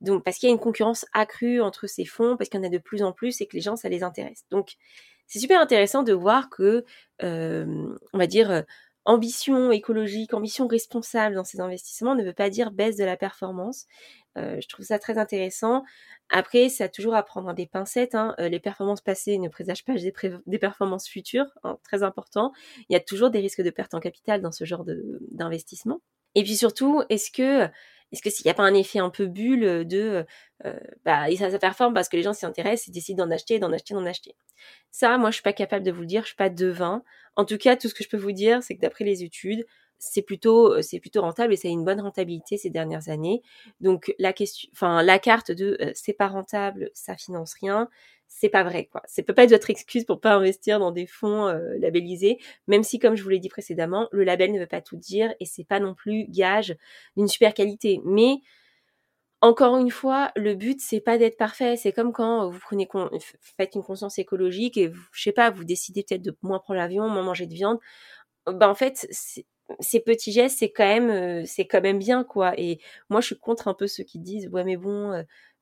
Donc, 0.00 0.24
parce 0.24 0.38
qu'il 0.38 0.48
y 0.48 0.52
a 0.52 0.54
une 0.54 0.60
concurrence 0.60 1.04
accrue 1.12 1.60
entre 1.60 1.86
ces 1.86 2.06
fonds, 2.06 2.36
parce 2.36 2.48
qu'il 2.48 2.58
y 2.58 2.62
en 2.62 2.66
a 2.66 2.70
de 2.70 2.78
plus 2.78 3.02
en 3.02 3.12
plus 3.12 3.40
et 3.40 3.46
que 3.46 3.54
les 3.54 3.60
gens, 3.60 3.76
ça 3.76 3.88
les 3.88 4.02
intéresse. 4.02 4.44
Donc, 4.50 4.76
c'est 5.26 5.38
super 5.38 5.60
intéressant 5.60 6.02
de 6.02 6.12
voir 6.12 6.48
que, 6.48 6.84
euh, 7.22 7.96
on 8.12 8.18
va 8.18 8.26
dire, 8.26 8.64
ambition 9.04 9.72
écologique, 9.72 10.34
ambition 10.34 10.66
responsable 10.66 11.34
dans 11.34 11.44
ces 11.44 11.60
investissements 11.60 12.14
ne 12.14 12.24
veut 12.24 12.32
pas 12.32 12.50
dire 12.50 12.70
baisse 12.70 12.96
de 12.96 13.04
la 13.04 13.16
performance. 13.16 13.86
je 14.36 14.66
trouve 14.68 14.84
ça 14.84 14.98
très 14.98 15.18
intéressant. 15.18 15.82
Après, 16.28 16.68
ça 16.68 16.84
a 16.84 16.88
toujours 16.88 17.14
à 17.14 17.22
prendre 17.22 17.52
des 17.54 17.66
pincettes. 17.66 18.14
Hein. 18.14 18.34
les 18.38 18.60
performances 18.60 19.00
passées 19.00 19.38
ne 19.38 19.48
présagent 19.48 19.84
pas 19.84 19.94
des, 19.94 20.58
performances 20.58 21.08
futures, 21.08 21.46
hein, 21.64 21.78
très 21.82 22.02
important. 22.02 22.52
Il 22.88 22.92
y 22.92 22.96
a 22.96 23.00
toujours 23.00 23.30
des 23.30 23.40
risques 23.40 23.62
de 23.62 23.70
perte 23.70 23.94
en 23.94 24.00
capital 24.00 24.40
dans 24.40 24.52
ce 24.52 24.64
genre 24.64 24.84
d'investissement. 25.30 26.00
Et 26.34 26.44
puis 26.44 26.56
surtout, 26.56 27.02
est-ce 27.08 27.30
que 27.30 27.68
est-ce 28.12 28.22
que 28.22 28.30
s'il 28.30 28.44
n'y 28.44 28.50
a 28.50 28.54
pas 28.54 28.64
un 28.64 28.74
effet 28.74 28.98
un 28.98 29.10
peu 29.10 29.26
bulle 29.26 29.86
de 29.86 30.24
euh, 30.64 30.78
bah 31.04 31.26
ça, 31.36 31.50
ça 31.50 31.58
performe 31.58 31.94
parce 31.94 32.08
que 32.08 32.16
les 32.16 32.22
gens 32.22 32.32
s'y 32.32 32.46
intéressent 32.46 32.88
et 32.88 32.92
décident 32.92 33.24
d'en 33.24 33.32
acheter, 33.32 33.58
d'en 33.58 33.72
acheter, 33.72 33.94
d'en 33.94 34.04
acheter. 34.04 34.36
Ça, 34.90 35.16
moi, 35.18 35.30
je 35.30 35.34
suis 35.34 35.42
pas 35.42 35.52
capable 35.52 35.84
de 35.84 35.92
vous 35.92 36.00
le 36.00 36.06
dire, 36.06 36.22
je 36.22 36.28
suis 36.28 36.36
pas 36.36 36.50
devin. 36.50 37.02
En 37.36 37.44
tout 37.44 37.58
cas, 37.58 37.76
tout 37.76 37.88
ce 37.88 37.94
que 37.94 38.04
je 38.04 38.08
peux 38.08 38.16
vous 38.16 38.32
dire, 38.32 38.62
c'est 38.62 38.76
que 38.76 38.80
d'après 38.80 39.04
les 39.04 39.22
études, 39.22 39.64
c'est 40.00 40.22
plutôt 40.22 40.80
c'est 40.82 40.98
plutôt 40.98 41.20
rentable 41.20 41.52
et 41.52 41.56
ça 41.56 41.68
a 41.68 41.70
une 41.70 41.84
bonne 41.84 42.00
rentabilité 42.00 42.56
ces 42.56 42.70
dernières 42.70 43.10
années. 43.10 43.42
Donc 43.80 44.12
la 44.18 44.32
question, 44.32 44.68
enfin 44.72 45.02
la 45.02 45.18
carte 45.18 45.52
de 45.52 45.76
euh, 45.80 45.92
c'est 45.94 46.14
pas 46.14 46.26
rentable, 46.28 46.90
ça 46.94 47.16
finance 47.16 47.54
rien, 47.60 47.88
c'est 48.32 48.48
pas 48.48 48.62
vrai 48.62 48.86
quoi. 48.86 49.02
Ça 49.06 49.22
peut 49.22 49.34
pas 49.34 49.44
être 49.44 49.50
votre 49.50 49.70
excuse 49.70 50.04
pour 50.04 50.20
pas 50.20 50.34
investir 50.34 50.78
dans 50.78 50.92
des 50.92 51.06
fonds 51.06 51.48
euh, 51.48 51.76
labellisés, 51.78 52.38
même 52.68 52.84
si 52.84 52.98
comme 52.98 53.16
je 53.16 53.22
vous 53.22 53.28
l'ai 53.28 53.40
dit 53.40 53.48
précédemment, 53.48 54.08
le 54.12 54.24
label 54.24 54.52
ne 54.52 54.60
veut 54.60 54.66
pas 54.68 54.80
tout 54.80 54.96
dire 54.96 55.34
et 55.40 55.44
c'est 55.44 55.64
pas 55.64 55.80
non 55.80 55.94
plus 55.94 56.26
gage 56.28 56.76
d'une 57.16 57.28
super 57.28 57.52
qualité. 57.54 58.00
Mais 58.04 58.36
encore 59.42 59.76
une 59.78 59.90
fois, 59.90 60.30
le 60.36 60.54
but 60.54 60.80
c'est 60.80 61.00
pas 61.00 61.18
d'être 61.18 61.36
parfait. 61.36 61.76
C'est 61.76 61.92
comme 61.92 62.12
quand 62.12 62.48
vous 62.48 62.58
prenez 62.60 62.88
faites 63.40 63.74
une 63.74 63.82
conscience 63.82 64.18
écologique 64.18 64.76
et 64.76 64.88
vous, 64.88 65.02
je 65.12 65.22
sais 65.22 65.32
pas, 65.32 65.50
vous 65.50 65.64
décidez 65.64 66.04
peut-être 66.04 66.22
de 66.22 66.36
moins 66.42 66.58
prendre 66.60 66.78
l'avion, 66.78 67.08
moins 67.08 67.22
manger 67.22 67.46
de 67.46 67.54
viande. 67.54 67.78
Ben 68.46 68.68
en 68.68 68.74
fait, 68.74 69.06
ces 69.80 70.00
petits 70.00 70.32
gestes, 70.32 70.58
c'est 70.58 70.70
quand 70.72 70.84
même, 70.86 71.10
euh, 71.10 71.44
c'est 71.46 71.66
quand 71.66 71.80
même 71.82 71.98
bien 71.98 72.24
quoi. 72.24 72.54
Et 72.58 72.80
moi, 73.10 73.20
je 73.20 73.26
suis 73.26 73.38
contre 73.38 73.68
un 73.68 73.74
peu 73.74 73.86
ceux 73.86 74.04
qui 74.04 74.18
disent 74.18 74.48
ouais 74.48 74.64
mais 74.64 74.76
bon, 74.76 75.12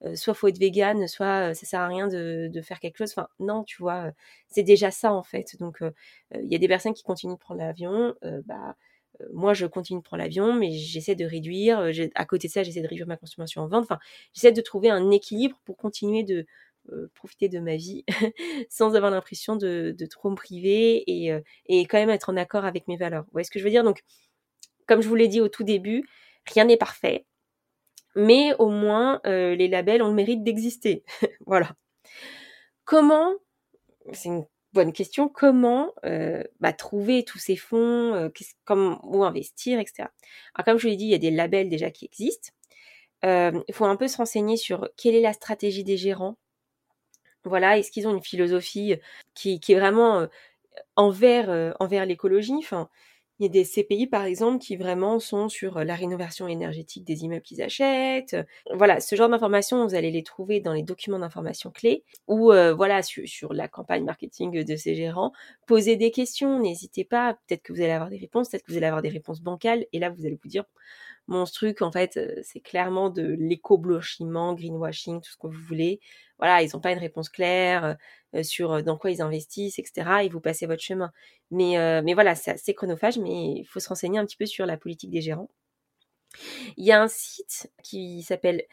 euh, 0.04 0.10
euh, 0.10 0.14
soit 0.16 0.34
faut 0.34 0.48
être 0.48 0.58
vegan, 0.58 1.06
soit 1.08 1.54
ça 1.54 1.66
sert 1.66 1.80
à 1.80 1.88
rien 1.88 2.08
de, 2.08 2.48
de, 2.52 2.62
faire 2.62 2.80
quelque 2.80 2.98
chose. 2.98 3.10
Enfin 3.12 3.28
non, 3.40 3.64
tu 3.64 3.82
vois, 3.82 4.10
c'est 4.48 4.62
déjà 4.62 4.90
ça 4.90 5.12
en 5.12 5.22
fait. 5.22 5.56
Donc 5.60 5.80
il 6.34 6.50
y 6.50 6.54
a 6.54 6.58
des 6.58 6.68
personnes 6.68 6.94
qui 6.94 7.02
continuent 7.02 7.34
de 7.34 7.38
prendre 7.38 7.60
l'avion, 7.60 8.14
bah 8.46 8.76
moi 9.32 9.54
je 9.54 9.66
continue 9.66 10.00
de 10.00 10.04
prendre 10.04 10.22
l'avion, 10.22 10.54
mais 10.54 10.72
j'essaie 10.72 11.16
de 11.16 11.24
réduire. 11.24 11.90
À 12.14 12.24
côté 12.24 12.48
de 12.48 12.52
ça, 12.52 12.62
j'essaie 12.62 12.82
de 12.82 12.88
réduire 12.88 13.06
ma 13.08 13.16
consommation 13.16 13.62
en 13.62 13.68
vente. 13.68 13.84
Enfin, 13.84 13.98
j'essaie 14.34 14.52
de 14.52 14.60
trouver 14.60 14.90
un 14.90 15.10
équilibre 15.10 15.60
pour 15.64 15.76
continuer 15.76 16.22
de 16.22 16.46
euh, 16.92 17.10
profiter 17.14 17.48
de 17.48 17.58
ma 17.58 17.76
vie 17.76 18.04
sans 18.70 18.94
avoir 18.94 19.10
l'impression 19.10 19.56
de, 19.56 19.94
trop 20.10 20.30
me 20.30 20.36
priver 20.36 21.02
et, 21.06 21.32
et, 21.66 21.86
quand 21.86 21.98
même 21.98 22.10
être 22.10 22.30
en 22.30 22.36
accord 22.36 22.64
avec 22.64 22.88
mes 22.88 22.96
valeurs. 22.96 23.24
Vous 23.24 23.32
voyez 23.32 23.44
ce 23.44 23.50
que 23.50 23.58
je 23.58 23.64
veux 23.64 23.70
dire? 23.70 23.84
Donc, 23.84 24.02
comme 24.86 25.02
je 25.02 25.08
vous 25.08 25.14
l'ai 25.14 25.28
dit 25.28 25.40
au 25.40 25.48
tout 25.48 25.64
début, 25.64 26.08
rien 26.46 26.64
n'est 26.64 26.76
parfait, 26.76 27.26
mais 28.14 28.54
au 28.58 28.70
moins 28.70 29.20
euh, 29.26 29.54
les 29.54 29.68
labels 29.68 30.02
ont 30.02 30.08
le 30.08 30.14
mérite 30.14 30.42
d'exister. 30.42 31.04
voilà. 31.46 31.74
Comment, 32.84 33.34
c'est 34.12 34.28
une 34.28 34.46
bonne 34.72 34.92
question, 34.92 35.28
comment 35.28 35.92
euh, 36.04 36.42
bah, 36.60 36.72
trouver 36.72 37.24
tous 37.24 37.38
ces 37.38 37.56
fonds, 37.56 38.30
comme, 38.64 38.98
où 39.02 39.24
investir, 39.24 39.78
etc. 39.78 40.08
Alors 40.54 40.64
comme 40.64 40.78
je 40.78 40.88
l'ai 40.88 40.96
dit, 40.96 41.04
il 41.04 41.10
y 41.10 41.14
a 41.14 41.18
des 41.18 41.30
labels 41.30 41.68
déjà 41.68 41.90
qui 41.90 42.06
existent. 42.06 42.50
Il 43.24 43.74
faut 43.74 43.84
un 43.84 43.96
peu 43.96 44.08
se 44.08 44.16
renseigner 44.16 44.56
sur 44.56 44.88
quelle 44.96 45.14
est 45.14 45.20
la 45.20 45.32
stratégie 45.32 45.84
des 45.84 45.96
gérants 45.96 46.36
voilà, 47.44 47.78
est-ce 47.78 47.90
qu'ils 47.90 48.06
ont 48.06 48.14
une 48.14 48.22
philosophie 48.22 48.96
qui, 49.34 49.60
est 49.68 49.74
vraiment 49.74 50.26
envers, 50.96 51.76
l'écologie? 52.06 52.62
Il 53.38 53.44
y 53.44 53.46
a 53.46 53.48
des 53.48 53.64
CPI, 53.64 54.06
par 54.06 54.24
exemple, 54.24 54.58
qui 54.58 54.76
vraiment 54.76 55.18
sont 55.20 55.48
sur 55.48 55.84
la 55.84 55.94
rénovation 55.94 56.48
énergétique 56.48 57.04
des 57.04 57.24
immeubles 57.24 57.42
qu'ils 57.42 57.62
achètent. 57.62 58.36
Voilà, 58.74 59.00
ce 59.00 59.14
genre 59.16 59.28
d'informations, 59.28 59.86
vous 59.86 59.94
allez 59.94 60.10
les 60.10 60.22
trouver 60.22 60.60
dans 60.60 60.72
les 60.72 60.82
documents 60.82 61.18
d'information 61.18 61.70
clés 61.70 62.04
ou 62.26 62.52
voilà 62.76 63.02
sur, 63.02 63.52
la 63.52 63.68
campagne 63.68 64.04
marketing 64.04 64.64
de 64.64 64.76
ces 64.76 64.94
gérants. 64.94 65.32
Posez 65.66 65.96
des 65.96 66.10
questions, 66.10 66.58
n'hésitez 66.60 67.04
pas. 67.04 67.34
Peut-être 67.46 67.62
que 67.62 67.72
vous 67.72 67.80
allez 67.80 67.92
avoir 67.92 68.10
des 68.10 68.18
réponses, 68.18 68.48
peut-être 68.48 68.64
que 68.64 68.72
vous 68.72 68.78
allez 68.78 68.86
avoir 68.86 69.02
des 69.02 69.08
réponses 69.08 69.40
bancales. 69.40 69.86
Et 69.92 69.98
là, 69.98 70.10
vous 70.10 70.26
allez 70.26 70.38
vous 70.42 70.48
dire, 70.48 70.64
mon 71.28 71.44
truc, 71.44 71.82
en 71.82 71.92
fait, 71.92 72.18
c'est 72.42 72.60
clairement 72.60 73.10
de 73.10 73.36
l'éco-blanchiment, 73.38 74.54
greenwashing, 74.54 75.20
tout 75.20 75.30
ce 75.30 75.36
que 75.36 75.46
vous 75.46 75.62
voulez 75.68 76.00
voilà, 76.38 76.62
ils 76.62 76.70
n'ont 76.72 76.80
pas 76.80 76.92
une 76.92 76.98
réponse 76.98 77.28
claire 77.28 77.96
sur 78.42 78.82
dans 78.82 78.96
quoi 78.96 79.10
ils 79.10 79.22
investissent, 79.22 79.78
etc. 79.78 80.22
Et 80.22 80.28
vous 80.28 80.40
passez 80.40 80.66
votre 80.66 80.82
chemin. 80.82 81.12
Mais, 81.50 82.14
voilà, 82.14 82.34
c'est 82.34 82.74
chronophage, 82.74 83.18
mais 83.18 83.60
il 83.60 83.64
faut 83.64 83.80
se 83.80 83.88
renseigner 83.88 84.18
un 84.18 84.26
petit 84.26 84.36
peu 84.36 84.46
sur 84.46 84.66
la 84.66 84.76
politique 84.76 85.10
des 85.10 85.20
gérants. 85.20 85.50
Il 86.76 86.84
y 86.84 86.92
a 86.92 87.02
un 87.02 87.08
site 87.08 87.72
qui 87.82 88.22
s'appelle 88.22 88.64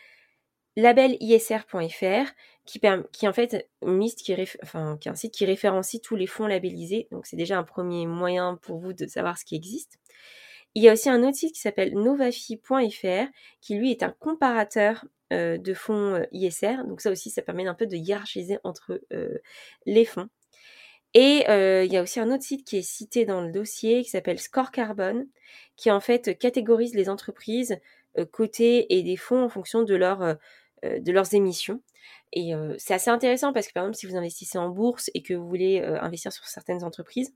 labelisr.fr 0.75 2.31
qui, 2.65 2.81
qui 3.13 3.27
en 3.27 3.33
fait 3.33 3.53
est 3.53 3.69
un 3.81 5.15
site 5.15 5.31
qui 5.33 5.45
référencie 5.45 6.01
tous 6.01 6.15
les 6.15 6.27
fonds 6.27 6.47
labellisés. 6.47 7.07
Donc 7.11 7.25
c'est 7.25 7.37
déjà 7.37 7.57
un 7.57 7.63
premier 7.63 8.05
moyen 8.05 8.59
pour 8.61 8.79
vous 8.79 8.93
de 8.93 9.07
savoir 9.07 9.37
ce 9.37 9.45
qui 9.45 9.55
existe. 9.55 9.99
Il 10.75 10.83
y 10.83 10.89
a 10.89 10.93
aussi 10.93 11.09
un 11.09 11.23
autre 11.23 11.37
site 11.37 11.55
qui 11.55 11.61
s'appelle 11.61 11.93
novafi.fr 11.93 13.31
qui 13.61 13.75
lui 13.75 13.91
est 13.91 14.03
un 14.03 14.11
comparateur 14.11 15.05
euh, 15.33 15.57
de 15.57 15.73
fonds 15.73 16.15
euh, 16.15 16.25
ISR. 16.33 16.83
Donc 16.85 17.01
ça 17.01 17.09
aussi, 17.09 17.31
ça 17.31 17.41
permet 17.41 17.65
un 17.65 17.73
peu 17.73 17.87
de 17.87 17.95
hiérarchiser 17.95 18.59
entre 18.63 19.01
euh, 19.13 19.39
les 19.85 20.05
fonds. 20.05 20.27
Et 21.13 21.45
il 21.47 21.93
y 21.93 21.95
a 21.95 22.01
aussi 22.01 22.19
un 22.19 22.29
autre 22.29 22.43
site 22.43 22.67
qui 22.67 22.75
est 22.75 22.81
cité 22.81 23.25
dans 23.25 23.39
le 23.39 23.49
dossier 23.49 24.03
qui 24.03 24.09
s'appelle 24.09 24.37
Score 24.37 24.69
Carbone, 24.69 25.27
qui 25.77 25.89
en 25.89 26.01
fait 26.01 26.37
catégorise 26.37 26.93
les 26.93 27.07
entreprises 27.07 27.79
cotées 28.33 28.93
et 28.93 29.01
des 29.01 29.15
fonds 29.15 29.41
en 29.41 29.47
fonction 29.47 29.83
de, 29.83 29.95
leur, 29.95 30.35
de 30.83 31.11
leurs 31.13 31.33
émissions. 31.33 31.81
Et 32.33 32.51
c'est 32.77 32.95
assez 32.95 33.09
intéressant 33.09 33.53
parce 33.53 33.69
que 33.69 33.71
par 33.71 33.83
exemple, 33.83 33.97
si 33.97 34.07
vous 34.07 34.17
investissez 34.17 34.57
en 34.57 34.67
bourse 34.67 35.09
et 35.13 35.21
que 35.21 35.33
vous 35.33 35.47
voulez 35.47 35.81
investir 35.81 36.33
sur 36.33 36.45
certaines 36.47 36.83
entreprises, 36.83 37.33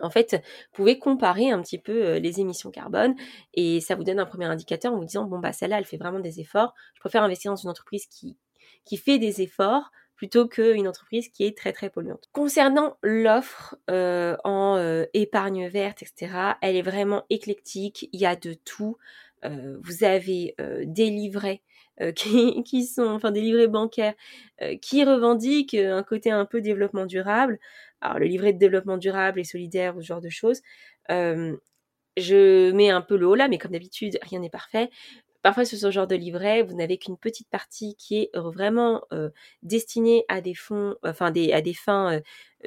en 0.00 0.10
fait, 0.10 0.32
vous 0.34 0.74
pouvez 0.74 0.98
comparer 0.98 1.50
un 1.50 1.60
petit 1.62 1.78
peu 1.78 2.16
les 2.16 2.40
émissions 2.40 2.70
carbone 2.70 3.14
et 3.54 3.80
ça 3.80 3.94
vous 3.94 4.04
donne 4.04 4.20
un 4.20 4.26
premier 4.26 4.46
indicateur 4.46 4.92
en 4.92 4.98
vous 4.98 5.04
disant 5.04 5.24
bon 5.24 5.38
bah 5.38 5.52
celle-là 5.52 5.78
elle 5.78 5.84
fait 5.84 5.96
vraiment 5.96 6.20
des 6.20 6.40
efforts. 6.40 6.74
Je 6.94 7.00
préfère 7.00 7.22
investir 7.22 7.52
dans 7.52 7.56
une 7.56 7.70
entreprise 7.70 8.06
qui 8.06 8.36
fait 8.96 9.18
des 9.18 9.42
efforts 9.42 9.90
plutôt 10.16 10.46
qu'une 10.46 10.88
entreprise 10.88 11.28
qui 11.28 11.44
est 11.44 11.56
très 11.56 11.72
très 11.72 11.90
polluante. 11.90 12.28
Concernant 12.32 12.96
l'offre 13.02 13.76
en 13.88 15.04
épargne 15.12 15.68
verte, 15.68 16.02
etc., 16.02 16.54
elle 16.60 16.76
est 16.76 16.82
vraiment 16.82 17.24
éclectique. 17.30 18.08
Il 18.12 18.20
y 18.20 18.26
a 18.26 18.36
de 18.36 18.54
tout. 18.54 18.96
vous 19.44 20.04
avez 20.04 20.54
des 20.84 21.10
livrets 21.10 21.62
qui, 22.16 22.84
sont, 22.86 23.06
enfin 23.06 23.30
des 23.30 23.40
livrets 23.40 23.68
bancaires 23.68 24.14
qui 24.80 25.04
revendiquent 25.04 25.74
un 25.74 26.02
côté 26.02 26.30
un 26.30 26.44
peu 26.44 26.60
développement 26.60 27.06
durable 27.06 27.58
alors 28.04 28.18
le 28.18 28.26
livret 28.26 28.52
de 28.52 28.58
développement 28.58 28.98
durable 28.98 29.40
et 29.40 29.44
solidaire 29.44 29.96
ou 29.96 30.02
ce 30.02 30.06
genre 30.06 30.20
de 30.20 30.28
choses. 30.28 30.60
je 31.08 32.70
mets 32.72 32.90
un 32.90 33.00
peu 33.00 33.16
le 33.16 33.26
haut 33.26 33.34
là, 33.34 33.48
mais 33.48 33.58
comme 33.58 33.72
d'habitude, 33.72 34.18
rien 34.22 34.40
n'est 34.40 34.50
parfait. 34.50 34.90
Parfois, 35.42 35.64
sur 35.66 35.76
ce 35.76 35.90
genre 35.90 36.06
de 36.06 36.14
livret, 36.16 36.62
vous 36.62 36.74
n'avez 36.74 36.96
qu'une 36.96 37.18
petite 37.18 37.48
partie 37.50 37.96
qui 37.96 38.16
est 38.16 38.30
vraiment 38.34 39.02
destinée 39.62 40.24
à 40.28 40.40
des 40.40 40.54
fonds, 40.54 40.96
enfin 41.02 41.26
à 41.26 41.60
des 41.60 41.74
fins 41.74 42.20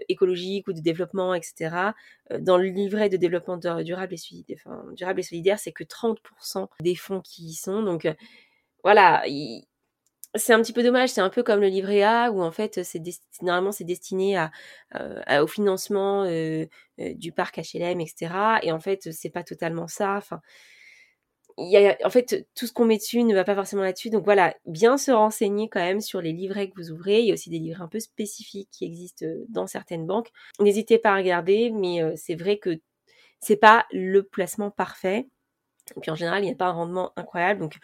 écologiques 0.10 0.68
ou 0.68 0.74
de 0.74 0.82
développement, 0.82 1.34
etc. 1.34 1.94
Dans 2.40 2.58
le 2.58 2.68
livret 2.68 3.10
de 3.10 3.18
développement 3.18 3.58
durable 3.58 4.14
et 4.14 4.18
solidaire, 5.24 5.60
c'est 5.60 5.72
que 5.72 5.84
30% 5.84 6.68
des 6.82 6.96
fonds 6.96 7.22
qui 7.22 7.46
y 7.46 7.54
sont. 7.54 7.82
Donc 7.82 8.08
voilà, 8.84 9.24
c'est 10.36 10.54
un 10.54 10.62
petit 10.62 10.74
peu 10.74 10.84
dommage, 10.84 11.10
c'est 11.10 11.22
un 11.22 11.30
peu 11.30 11.44
comme 11.44 11.62
le 11.62 11.68
livret 11.68 12.04
A 12.04 12.32
où 12.32 12.42
en 12.42 12.52
fait 12.52 12.84
c'est 12.84 13.02
normalement 13.42 13.72
c'est 13.72 13.84
destiné 13.84 14.38
euh, 14.96 15.42
au 15.44 15.48
financement 15.48 16.24
euh, 16.24 16.66
euh, 17.00 17.14
du 17.14 17.32
parc 17.32 17.58
HLM, 17.58 18.00
etc. 18.02 18.60
Et 18.64 18.72
en 18.72 18.80
fait 18.80 19.12
c'est 19.12 19.30
pas 19.30 19.44
totalement 19.44 19.88
ça. 19.88 20.20
En 21.58 22.10
fait 22.10 22.48
tout 22.56 22.68
ce 22.68 22.74
qu'on 22.74 22.86
met 22.86 22.98
dessus 22.98 23.24
ne 23.24 23.34
va 23.34 23.44
pas 23.44 23.56
forcément 23.56 23.84
là-dessus. 23.84 24.10
Donc 24.10 24.26
voilà, 24.26 24.56
bien 24.66 24.98
se 24.98 25.12
renseigner 25.12 25.70
quand 25.70 25.80
même 25.80 26.02
sur 26.02 26.22
les 26.22 26.34
livrets 26.34 26.70
que 26.70 26.76
vous 26.76 26.92
ouvrez. 26.92 27.22
Il 27.22 27.28
y 27.28 27.32
a 27.32 27.34
aussi 27.34 27.50
des 27.50 27.60
livrets 27.60 27.84
un 27.84 27.88
peu 27.88 28.00
spécifiques 28.00 28.70
qui 28.72 28.86
existent 28.86 29.26
dans 29.50 29.68
certaines 29.68 30.06
banques. 30.06 30.30
N'hésitez 30.60 31.00
pas 31.00 31.12
à 31.12 31.18
regarder, 31.18 31.72
mais 31.72 32.02
c'est 32.16 32.36
vrai 32.36 32.58
que 32.58 32.80
c'est 33.40 33.58
pas 33.58 33.86
le 33.92 34.24
placement 34.24 34.72
parfait. 34.72 35.28
Et 35.96 36.00
puis 36.00 36.12
en 36.12 36.16
général, 36.16 36.44
il 36.44 36.48
n'y 36.48 36.52
a 36.52 36.56
pas 36.56 36.68
un 36.68 36.72
rendement 36.72 37.12
incroyable. 37.16 37.62
Donc 37.62 37.78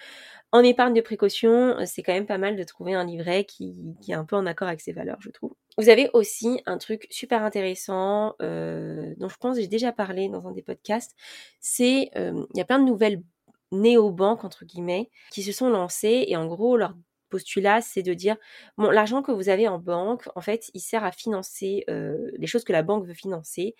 en 0.53 0.59
épargne 0.63 0.93
de 0.93 1.01
précaution, 1.01 1.77
euh, 1.79 1.83
c'est 1.87 2.03
quand 2.03 2.13
même 2.13 2.27
pas 2.27 2.37
mal 2.37 2.55
de 2.55 2.63
trouver 2.63 2.93
un 2.93 3.03
livret 3.03 3.43
qui, 3.43 3.95
est 4.07 4.13
un 4.13 4.23
peu 4.23 4.35
en 4.35 4.45
accord 4.45 4.67
avec 4.67 4.81
ses 4.81 4.93
valeurs, 4.93 5.17
je 5.19 5.31
trouve. 5.31 5.55
Vous 5.79 5.89
avez 5.89 6.11
aussi 6.13 6.61
un 6.67 6.77
truc 6.77 7.07
super 7.09 7.41
intéressant 7.41 8.35
euh, 8.39 9.15
dont 9.17 9.29
je 9.29 9.37
pense 9.37 9.57
j'ai 9.57 9.67
déjà 9.67 9.91
parlé 9.91 10.29
dans 10.29 10.47
un 10.47 10.51
des 10.51 10.61
podcasts. 10.61 11.15
C'est 11.59 12.11
euh, 12.15 12.45
il 12.53 12.57
y 12.59 12.61
a 12.61 12.65
plein 12.65 12.77
de 12.77 12.85
nouvelles 12.85 13.23
néo-banques 13.71 14.43
entre 14.43 14.63
guillemets 14.63 15.09
qui 15.31 15.41
se 15.41 15.51
sont 15.51 15.71
lancées 15.71 16.25
et 16.27 16.37
en 16.37 16.45
gros 16.45 16.77
leur 16.77 16.93
postulat, 17.31 17.81
c'est 17.81 18.03
de 18.03 18.13
dire, 18.13 18.37
bon, 18.77 18.91
l'argent 18.91 19.23
que 19.23 19.31
vous 19.31 19.49
avez 19.49 19.67
en 19.67 19.79
banque, 19.79 20.29
en 20.35 20.41
fait, 20.41 20.69
il 20.75 20.81
sert 20.81 21.03
à 21.03 21.11
financer 21.11 21.83
les 21.87 22.45
choses 22.45 22.63
que 22.63 22.71
la 22.71 22.83
banque 22.83 23.07
veut 23.07 23.15
financer. 23.15 23.73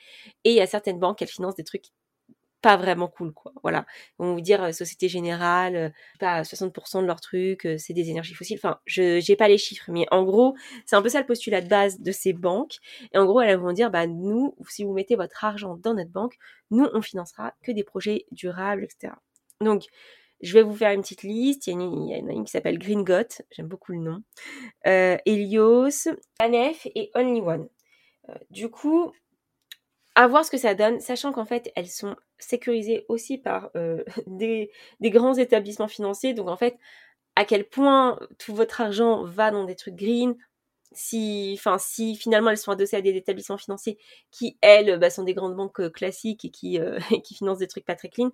Et 0.43 0.49
il 0.49 0.55
y 0.55 0.59
a 0.59 0.65
certaines 0.65 0.97
banques, 0.97 1.21
elles 1.21 1.27
financent 1.27 1.53
des 1.53 1.63
trucs 1.63 1.91
pas 2.63 2.77
vraiment 2.77 3.09
cool, 3.09 3.33
quoi. 3.33 3.51
Voilà. 3.61 3.85
On 4.17 4.27
va 4.27 4.33
vous 4.33 4.41
dire 4.41 4.73
Société 4.73 5.09
Générale, 5.09 5.93
pas 6.19 6.43
60% 6.43 7.01
de 7.01 7.05
leurs 7.05 7.19
trucs, 7.19 7.67
c'est 7.77 7.93
des 7.93 8.09
énergies 8.09 8.33
fossiles. 8.33 8.57
Enfin, 8.57 8.79
je 8.85 9.19
j'ai 9.19 9.35
pas 9.35 9.49
les 9.49 9.57
chiffres, 9.57 9.91
mais 9.91 10.05
en 10.11 10.23
gros, 10.23 10.55
c'est 10.85 10.95
un 10.95 11.01
peu 11.01 11.09
ça 11.09 11.19
le 11.19 11.25
postulat 11.25 11.61
de 11.61 11.67
base 11.67 11.99
de 11.99 12.11
ces 12.13 12.31
banques. 12.31 12.77
Et 13.13 13.17
en 13.17 13.25
gros, 13.25 13.41
elles 13.41 13.59
vont 13.59 13.73
dire, 13.73 13.91
bah 13.91 14.07
nous, 14.07 14.55
si 14.69 14.85
vous 14.85 14.93
mettez 14.93 15.15
votre 15.17 15.43
argent 15.43 15.75
dans 15.75 15.93
notre 15.93 16.09
banque, 16.09 16.35
nous, 16.71 16.87
on 16.93 17.01
financera 17.01 17.53
que 17.63 17.71
des 17.73 17.83
projets 17.83 18.25
durables, 18.31 18.85
etc. 18.85 19.13
Donc, 19.59 19.83
je 20.41 20.53
vais 20.53 20.63
vous 20.63 20.75
faire 20.75 20.91
une 20.91 21.01
petite 21.01 21.23
liste. 21.23 21.67
Il 21.67 21.73
y, 21.73 21.75
en 21.75 22.27
a 22.29 22.31
une, 22.31 22.45
qui 22.45 22.51
s'appelle 22.51 22.79
Green 22.79 23.03
Got, 23.03 23.43
j'aime 23.51 23.67
beaucoup 23.67 23.91
le 23.91 23.99
nom. 23.99 24.23
Euh, 24.87 25.17
Helios, 25.25 26.07
Anef 26.39 26.87
et 26.95 27.11
Only 27.13 27.41
One. 27.41 27.67
du 28.49 28.69
coup, 28.69 29.11
à 30.15 30.27
voir 30.27 30.45
ce 30.45 30.51
que 30.51 30.57
ça 30.57 30.75
donne, 30.75 30.99
sachant 30.99 31.31
qu'en 31.31 31.45
fait, 31.45 31.71
elles 31.75 31.89
sont 31.89 32.15
sécurisées 32.43 33.05
aussi 33.09 33.37
par 33.37 33.69
euh, 33.75 34.03
des, 34.27 34.71
grands 35.01 35.35
établissements 35.35 35.87
financiers. 35.87 36.33
Donc 36.33 36.49
en 36.49 36.57
fait, 36.57 36.77
à 37.35 37.45
quel 37.45 37.67
point 37.67 38.19
tout 38.39 38.53
votre 38.55 38.81
argent 38.81 39.23
va 39.25 39.51
dans 39.51 39.65
des 39.65 39.75
trucs 39.75 39.95
green, 39.95 40.35
si, 40.91 41.59
finalement 42.19 42.51
elles 42.51 42.57
sont 42.57 42.71
adossées 42.71 42.97
à 42.97 43.01
des 43.01 43.15
établissements 43.15 43.57
financiers 43.57 43.97
qui, 44.31 44.57
elles, 44.61 44.99
bah, 44.99 45.09
sont 45.09 45.23
des 45.23 45.33
grandes 45.33 45.55
banques 45.55 45.79
euh, 45.79 45.89
classiques 45.89 46.45
et 46.45 46.51
qui, 46.51 46.79
euh, 46.79 46.99
qui 47.23 47.35
financent 47.35 47.59
des 47.59 47.67
trucs 47.67 47.85
pas 47.85 47.95
très 47.95 48.09
clean. 48.09 48.31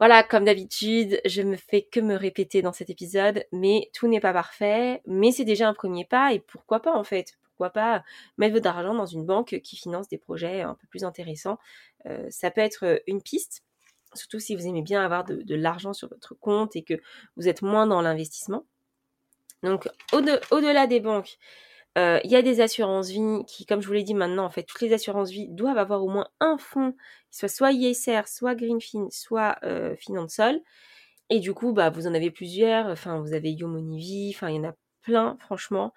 Voilà, 0.00 0.22
comme 0.24 0.44
d'habitude, 0.44 1.20
je 1.24 1.42
me 1.42 1.56
fais 1.56 1.82
que 1.82 2.00
me 2.00 2.16
répéter 2.16 2.62
dans 2.62 2.72
cet 2.72 2.90
épisode, 2.90 3.44
mais 3.52 3.90
tout 3.94 4.08
n'est 4.08 4.20
pas 4.20 4.32
parfait, 4.32 5.00
mais 5.06 5.30
c'est 5.30 5.44
déjà 5.44 5.68
un 5.68 5.74
premier 5.74 6.04
pas 6.04 6.32
et 6.32 6.40
pourquoi 6.40 6.80
pas 6.80 6.96
en 6.96 7.04
fait 7.04 7.36
pourquoi 7.54 7.70
pas 7.70 8.04
mettre 8.36 8.54
votre 8.54 8.66
argent 8.66 8.94
dans 8.94 9.06
une 9.06 9.24
banque 9.24 9.60
qui 9.62 9.76
finance 9.76 10.08
des 10.08 10.18
projets 10.18 10.62
un 10.62 10.74
peu 10.74 10.86
plus 10.88 11.04
intéressants. 11.04 11.58
Euh, 12.06 12.26
ça 12.28 12.50
peut 12.50 12.60
être 12.60 13.00
une 13.06 13.22
piste, 13.22 13.62
surtout 14.12 14.40
si 14.40 14.56
vous 14.56 14.66
aimez 14.66 14.82
bien 14.82 15.04
avoir 15.04 15.24
de, 15.24 15.54
l'argent 15.54 15.92
sur 15.92 16.08
votre 16.08 16.34
compte 16.34 16.74
et 16.74 16.82
que 16.82 16.94
vous 17.36 17.48
êtes 17.48 17.62
moins 17.62 17.86
dans 17.86 18.02
l'investissement. 18.02 18.64
Donc 19.62 19.88
au-delà 20.12 20.86
des 20.88 21.00
banques, 21.00 21.38
euh, 21.96 22.18
il 22.24 22.30
y 22.30 22.36
a 22.36 22.42
des 22.42 22.60
assurances 22.60 23.08
vie 23.08 23.44
qui, 23.46 23.66
comme 23.66 23.80
je 23.80 23.86
vous 23.86 23.92
l'ai 23.92 24.02
dit 24.02 24.14
maintenant, 24.14 24.44
en 24.44 24.50
fait, 24.50 24.64
toutes 24.64 24.80
les 24.80 24.92
assurances 24.92 25.30
vie 25.30 25.46
doivent 25.48 25.78
avoir 25.78 26.02
au 26.02 26.08
moins 26.08 26.28
un 26.40 26.58
fonds 26.58 26.92
qui 27.30 27.38
soit 27.38 27.48
soit 27.48 27.72
ISR, 27.72 28.22
soit 28.26 28.56
Greenfin, 28.56 29.06
soit 29.10 29.58
euh, 29.62 29.94
Finansol. 29.96 30.60
Et 31.30 31.38
du 31.38 31.54
coup, 31.54 31.72
bah, 31.72 31.90
vous 31.90 32.08
en 32.08 32.14
avez 32.14 32.32
plusieurs. 32.32 32.86
Enfin, 32.88 33.20
vous 33.20 33.32
avez 33.32 33.52
Yomoni 33.52 34.32
Enfin, 34.34 34.50
il 34.50 34.56
y 34.56 34.58
en 34.58 34.64
a 34.64 34.74
plein, 35.02 35.36
franchement 35.38 35.94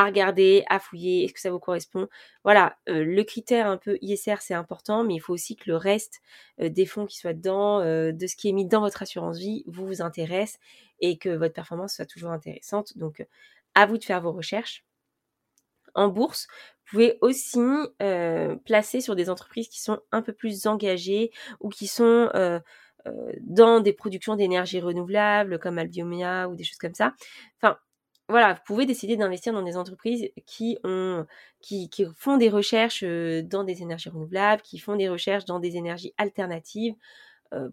à 0.00 0.06
regarder, 0.06 0.64
à 0.70 0.78
fouiller, 0.78 1.24
est-ce 1.24 1.34
que 1.34 1.40
ça 1.40 1.50
vous 1.50 1.58
correspond? 1.58 2.08
Voilà, 2.42 2.78
euh, 2.88 3.04
le 3.04 3.22
critère 3.22 3.66
un 3.66 3.76
peu 3.76 3.98
ISR, 4.00 4.36
c'est 4.40 4.54
important, 4.54 5.04
mais 5.04 5.16
il 5.16 5.20
faut 5.20 5.34
aussi 5.34 5.56
que 5.56 5.68
le 5.68 5.76
reste 5.76 6.22
euh, 6.58 6.70
des 6.70 6.86
fonds 6.86 7.04
qui 7.04 7.18
soient 7.18 7.34
dedans, 7.34 7.80
euh, 7.80 8.10
de 8.10 8.26
ce 8.26 8.34
qui 8.34 8.48
est 8.48 8.52
mis 8.52 8.64
dans 8.64 8.80
votre 8.80 9.02
assurance 9.02 9.36
vie, 9.36 9.62
vous 9.66 9.86
vous 9.86 10.00
intéresse 10.00 10.58
et 11.00 11.18
que 11.18 11.28
votre 11.28 11.52
performance 11.52 11.96
soit 11.96 12.06
toujours 12.06 12.30
intéressante. 12.30 12.96
Donc, 12.96 13.26
à 13.74 13.84
vous 13.84 13.98
de 13.98 14.04
faire 14.04 14.22
vos 14.22 14.32
recherches. 14.32 14.86
En 15.94 16.08
bourse, 16.08 16.46
vous 16.86 16.92
pouvez 16.92 17.18
aussi 17.20 17.60
placer 18.64 19.02
sur 19.02 19.16
des 19.16 19.28
entreprises 19.28 19.68
qui 19.68 19.80
sont 19.82 20.00
un 20.12 20.22
peu 20.22 20.32
plus 20.32 20.66
engagées 20.66 21.30
ou 21.60 21.68
qui 21.68 21.88
sont 21.88 22.30
dans 23.40 23.80
des 23.80 23.92
productions 23.92 24.36
d'énergie 24.36 24.80
renouvelable 24.80 25.58
comme 25.58 25.78
Albiomia 25.78 26.48
ou 26.48 26.54
des 26.54 26.64
choses 26.64 26.78
comme 26.78 26.94
ça. 26.94 27.14
Enfin, 27.60 27.76
voilà, 28.30 28.54
vous 28.54 28.60
pouvez 28.64 28.86
décider 28.86 29.16
d'investir 29.16 29.52
dans 29.52 29.62
des 29.62 29.76
entreprises 29.76 30.30
qui 30.46 30.78
ont, 30.84 31.26
qui, 31.60 31.90
font 32.16 32.36
des 32.36 32.48
recherches 32.48 33.04
dans 33.04 33.64
des 33.64 33.82
énergies 33.82 34.08
renouvelables, 34.08 34.62
qui 34.62 34.78
font 34.78 34.96
des 34.96 35.08
recherches 35.08 35.44
dans 35.44 35.58
des 35.58 35.76
énergies 35.76 36.14
alternatives, 36.18 36.94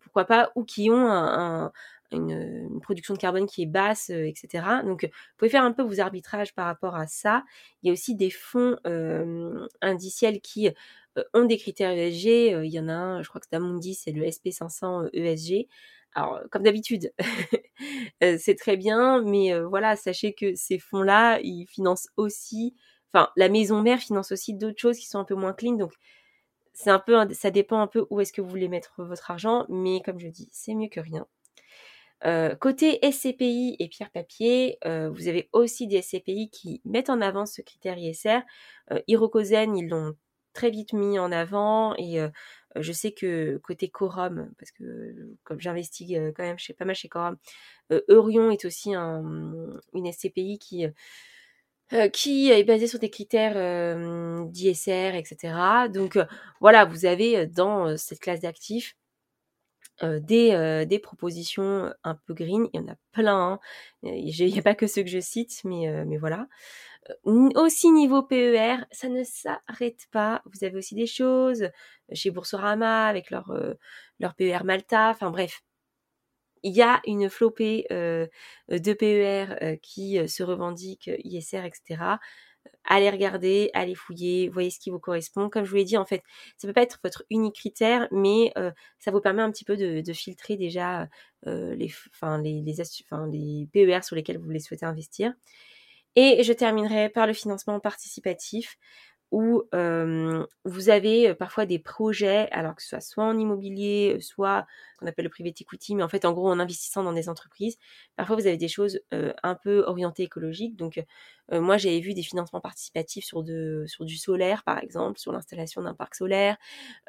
pourquoi 0.02 0.26
pas, 0.26 0.52
ou 0.56 0.64
qui 0.64 0.90
ont 0.90 1.72
une, 2.12 2.80
production 2.82 3.14
de 3.14 3.20
carbone 3.20 3.48
qui 3.48 3.64
est 3.64 3.68
basse, 3.68 4.10
etc. 4.10 4.66
Donc, 4.84 5.04
vous 5.04 5.38
pouvez 5.38 5.50
faire 5.50 5.64
un 5.64 5.72
peu 5.72 5.84
vos 5.84 6.00
arbitrages 6.00 6.54
par 6.54 6.66
rapport 6.66 6.96
à 6.96 7.08
ça. 7.08 7.44
Il 7.82 7.88
y 7.88 7.90
a 7.90 7.94
aussi 7.94 8.16
des 8.16 8.30
fonds 8.30 8.78
indiciels 9.82 10.42
qui 10.42 10.70
ont 11.34 11.46
des 11.46 11.58
critères 11.58 11.92
ESG. 11.92 12.66
il 12.66 12.72
y 12.72 12.80
en 12.80 12.90
a 12.90 12.94
un, 12.94 13.22
je 13.24 13.30
crois 13.30 13.42
que 13.42 13.48
c'est 13.50 13.56
Amundi, 13.56 13.94
c'est 13.94 14.12
le 14.12 14.24
SP500 14.26 15.10
ESG. 15.14 15.68
Alors, 16.16 16.42
comme 16.52 16.64
d'habitude, 16.64 17.14
euh, 18.24 18.38
c'est 18.40 18.56
très 18.56 18.78
bien, 18.78 19.22
mais 19.22 19.54
euh, 19.54 19.68
voilà, 19.68 19.96
sachez 19.96 20.34
que 20.34 20.56
ces 20.56 20.80
fonds-là, 20.80 21.40
ils 21.42 21.66
financent 21.68 22.08
aussi, 22.18 22.76
enfin, 23.14 23.30
la 23.36 23.50
maison 23.50 23.82
mère 23.82 24.00
finance 24.00 24.32
aussi 24.32 24.54
d'autres 24.54 24.80
choses 24.80 24.98
qui 24.98 25.08
sont 25.08 25.20
un 25.20 25.26
peu 25.26 25.36
moins 25.36 25.54
clean, 25.54 25.74
donc 25.74 25.94
c'est 26.74 26.90
un 26.90 27.00
peu, 27.00 27.16
ça 27.34 27.52
dépend 27.52 27.80
un 27.80 27.88
peu 27.88 28.08
où 28.10 28.20
est-ce 28.22 28.34
que 28.34 28.42
vous 28.42 28.50
voulez 28.50 28.68
mettre 28.68 28.94
votre 29.04 29.32
argent, 29.32 29.66
mais 29.70 30.02
comme 30.04 30.20
je 30.20 30.28
dis, 30.28 30.50
c'est 30.52 30.76
mieux 30.76 30.90
que 30.90 31.00
rien. 31.00 31.28
Euh, 32.26 32.56
côté 32.56 33.00
SCPI 33.04 33.76
et 33.80 33.88
pierre 33.88 34.12
papier, 34.12 34.80
vous 34.86 35.28
avez 35.28 35.50
aussi 35.54 35.88
des 35.88 36.02
SCPI 36.02 36.50
qui 36.50 36.82
mettent 36.86 37.10
en 37.12 37.22
avant 37.22 37.46
ce 37.46 37.62
critère 37.62 37.98
ISR. 37.98 38.40
Euh, 38.92 39.02
Hirokozen, 39.08 39.76
ils 39.78 39.88
l'ont 39.88 40.16
très 40.58 40.72
vite 40.72 40.94
mis 40.94 41.20
en 41.20 41.32
avant 41.32 41.94
et 41.98 42.20
je 42.76 42.92
sais 42.92 43.12
que 43.12 43.58
côté 43.58 43.90
Corum, 43.90 44.52
parce 44.58 44.72
que 44.72 45.36
comme 45.44 45.60
j'investis 45.60 46.18
quand 46.36 46.44
même 46.44 46.58
pas 46.78 46.86
mal 46.86 46.96
chez 46.96 47.08
Corum, 47.08 47.38
Eurion 48.10 48.50
est 48.50 48.66
aussi 48.66 48.96
un, 48.96 49.24
une 49.94 50.12
SCPI 50.12 50.58
qui, 50.58 50.88
qui 52.12 52.52
est 52.52 52.64
basée 52.64 52.88
sur 52.88 52.98
des 52.98 53.12
critères 53.12 53.56
d'ISR, 54.48 55.14
etc. 55.16 55.88
Donc 55.94 56.18
voilà, 56.60 56.86
vous 56.86 57.06
avez 57.06 57.46
dans 57.46 57.96
cette 57.98 58.20
classe 58.20 58.42
d'actifs 58.42 58.96
des, 60.02 60.86
des, 60.88 61.00
propositions 61.00 61.94
un 62.04 62.16
peu 62.16 62.34
green. 62.34 62.68
Il 62.74 62.80
y 62.80 62.84
en 62.84 62.88
a 62.88 62.96
plein. 63.12 63.52
Hein. 63.54 63.60
Il 64.02 64.26
n'y 64.26 64.60
a 64.60 64.64
pas 64.64 64.76
que 64.76 64.88
ceux 64.88 65.04
que 65.04 65.10
je 65.10 65.20
cite, 65.20 65.62
mais, 65.64 66.04
mais 66.06 66.18
voilà 66.18 66.48
aussi 67.26 67.92
niveau 67.92 68.24
PER, 68.24 68.78
ça 68.92 69.10
ne 69.10 69.24
s'arrête 69.24 70.08
pas. 70.12 70.42
Vous 70.46 70.66
avez 70.66 70.78
aussi 70.78 70.96
des 70.96 71.08
choses 71.08 71.70
chez 72.14 72.32
Boursorama 72.32 73.08
avec 73.08 73.30
leur, 73.32 73.52
euh, 73.52 73.74
leur 74.20 74.36
PER 74.36 74.60
Malta. 74.64 75.10
Enfin 75.10 75.32
bref, 75.32 75.64
il 76.64 76.76
y 76.76 76.82
a 76.82 77.02
une 77.06 77.30
flopée 77.30 77.86
euh, 77.92 78.28
de 78.70 78.94
PER 78.94 79.56
euh, 79.62 79.76
qui 79.82 80.28
se 80.28 80.44
revendiquent 80.44 81.12
ISR, 81.24 81.66
etc. 81.66 82.18
Allez 82.84 83.10
regarder, 83.10 83.70
allez 83.74 83.96
fouiller, 83.96 84.50
voyez 84.50 84.70
ce 84.70 84.80
qui 84.80 84.90
vous 84.90 85.00
correspond. 85.00 85.50
Comme 85.50 85.64
je 85.64 85.70
vous 85.70 85.78
l'ai 85.78 85.86
dit, 85.86 85.98
en 85.98 86.06
fait, 86.06 86.24
ça 86.58 86.68
peut 86.68 86.74
pas 86.74 86.82
être 86.82 87.00
votre 87.04 87.24
unique 87.30 87.56
critère, 87.56 88.08
mais 88.12 88.54
ça 89.00 89.12
vous 89.12 89.22
permet 89.22 89.42
un 89.42 89.52
petit 89.52 89.64
peu 89.64 89.78
de, 89.78 90.14
filtrer 90.14 90.58
déjà 90.58 91.08
les, 91.46 91.88
les, 91.88 92.64
les 92.64 93.68
PER 93.72 94.04
sur 94.04 94.16
lesquels 94.16 94.38
vous 94.38 94.46
voulez 94.46 94.60
souhaiter 94.60 94.86
investir. 94.86 95.34
Et 96.16 96.44
je 96.44 96.54
terminerai 96.54 97.10
par 97.10 97.28
le 97.28 97.34
financement 97.34 97.80
participatif 97.80 98.78
où 99.32 99.64
vous 100.66 100.90
avez 100.90 101.36
parfois 101.36 101.66
des 101.66 101.80
projets, 101.80 102.50
alors 102.52 102.76
que 102.76 102.82
ce 102.82 102.88
soit 102.90 103.02
soit 103.02 103.26
en 103.26 103.38
immobilier, 103.38 104.20
soit 104.22 104.66
qu'on 105.00 105.06
appelle 105.08 105.26
le 105.26 105.30
private 105.30 105.60
equity, 105.62 105.96
mais 105.96 106.04
en 106.04 106.08
fait 106.10 106.24
en 106.26 106.32
gros 106.34 106.50
en 106.50 106.60
investissant 106.60 107.04
dans 107.04 107.12
des 107.14 107.28
entreprises, 107.30 107.78
parfois 108.16 108.38
vous 108.38 108.48
avez 108.48 108.56
des 108.58 108.70
choses 108.70 109.02
un 109.12 109.56
peu 109.56 109.84
orientées 109.86 110.24
écologiques. 110.24 110.78
Donc 110.78 111.04
moi 111.52 111.78
j'avais 111.78 112.00
vu 112.00 112.14
des 112.14 112.24
financements 112.24 112.62
participatifs 112.62 113.26
sur, 113.26 113.44
de, 113.44 113.84
sur 113.88 114.06
du 114.06 114.16
solaire 114.18 114.64
par 114.64 114.80
exemple, 114.80 115.20
sur 115.20 115.34
l'installation 115.34 115.82
d'un 115.82 115.94
parc 115.94 116.16
solaire. 116.16 116.58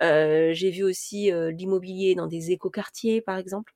J'ai 0.01 0.71
vu 0.71 0.83
aussi 0.83 1.31
l'immobilier 1.33 2.17
dans 2.17 2.27
des 2.27 2.51
écoquartiers 2.51 3.21
par 3.21 3.39
exemple. 3.39 3.75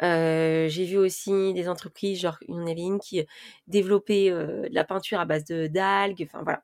J'ai 0.00 0.84
vu 0.84 0.96
aussi 0.96 1.54
des 1.54 1.68
entreprises, 1.68 2.20
genre 2.20 2.38
il 2.48 2.54
y 2.54 2.58
en 2.58 2.66
avait 2.66 2.80
une 2.80 2.98
qui 2.98 3.26
développait 3.66 4.30
de 4.30 4.68
la 4.70 4.84
peinture 4.84 5.20
à 5.20 5.24
base 5.24 5.44
d'algues, 5.44 6.26
enfin 6.28 6.42
voilà. 6.42 6.62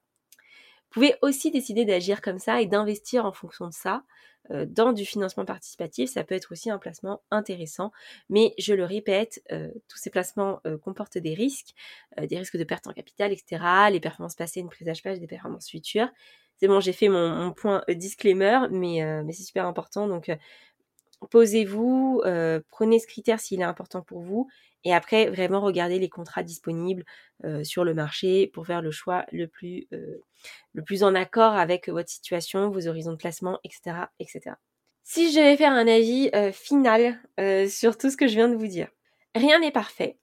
Vous 0.84 1.00
pouvez 1.00 1.14
aussi 1.22 1.50
décider 1.50 1.86
d'agir 1.86 2.20
comme 2.20 2.38
ça 2.38 2.60
et 2.60 2.66
d'investir 2.66 3.24
en 3.24 3.32
fonction 3.32 3.66
de 3.66 3.72
ça 3.72 4.02
dans 4.50 4.92
du 4.92 5.06
financement 5.06 5.46
participatif. 5.46 6.10
Ça 6.10 6.22
peut 6.22 6.34
être 6.34 6.52
aussi 6.52 6.68
un 6.68 6.76
placement 6.76 7.22
intéressant, 7.30 7.92
mais 8.28 8.52
je 8.58 8.74
le 8.74 8.84
répète, 8.84 9.42
tous 9.88 9.96
ces 9.96 10.10
placements 10.10 10.60
comportent 10.82 11.16
des 11.16 11.32
risques, 11.32 11.70
des 12.20 12.36
risques 12.36 12.58
de 12.58 12.64
perte 12.64 12.86
en 12.88 12.92
capital, 12.92 13.32
etc. 13.32 13.64
Les 13.90 14.00
performances 14.00 14.34
passées 14.34 14.62
ne 14.62 14.68
présagent 14.68 15.02
pas 15.02 15.16
des 15.16 15.26
performances 15.26 15.70
futures. 15.70 16.08
C'est 16.58 16.68
bon, 16.68 16.80
j'ai 16.80 16.92
fait 16.92 17.08
mon, 17.08 17.30
mon 17.30 17.52
point 17.52 17.82
disclaimer, 17.88 18.58
mais, 18.70 19.00
mais 19.24 19.32
c'est 19.32 19.44
super 19.44 19.66
important. 19.66 20.08
Donc, 20.08 20.30
posez-vous, 21.28 22.22
euh, 22.24 22.60
prenez 22.70 22.98
ce 22.98 23.06
critère 23.06 23.40
s'il 23.40 23.60
est 23.60 23.64
important 23.64 24.02
pour 24.02 24.20
vous, 24.20 24.48
et 24.84 24.94
après 24.94 25.30
vraiment 25.30 25.60
regardez 25.60 25.98
les 25.98 26.08
contrats 26.08 26.42
disponibles 26.42 27.04
euh, 27.44 27.64
sur 27.64 27.84
le 27.84 27.94
marché 27.94 28.48
pour 28.48 28.66
faire 28.66 28.82
le 28.82 28.90
choix 28.90 29.24
le 29.32 29.46
plus, 29.46 29.86
euh, 29.92 30.22
le 30.74 30.82
plus 30.82 31.02
en 31.02 31.14
accord 31.14 31.54
avec 31.54 31.88
votre 31.88 32.08
situation, 32.08 32.70
vos 32.70 32.86
horizons 32.86 33.12
de 33.12 33.16
placement, 33.16 33.58
etc. 33.64 34.06
etc. 34.18 34.56
Si 35.04 35.32
je 35.32 35.38
devais 35.38 35.56
faire 35.56 35.72
un 35.72 35.88
avis 35.88 36.30
final 36.52 37.20
sur 37.68 37.98
tout 37.98 38.08
ce 38.08 38.16
que 38.16 38.28
je 38.28 38.34
viens 38.34 38.48
de 38.48 38.54
vous 38.54 38.68
dire, 38.68 38.88
rien 39.34 39.58
n'est 39.58 39.72
parfait, 39.72 40.16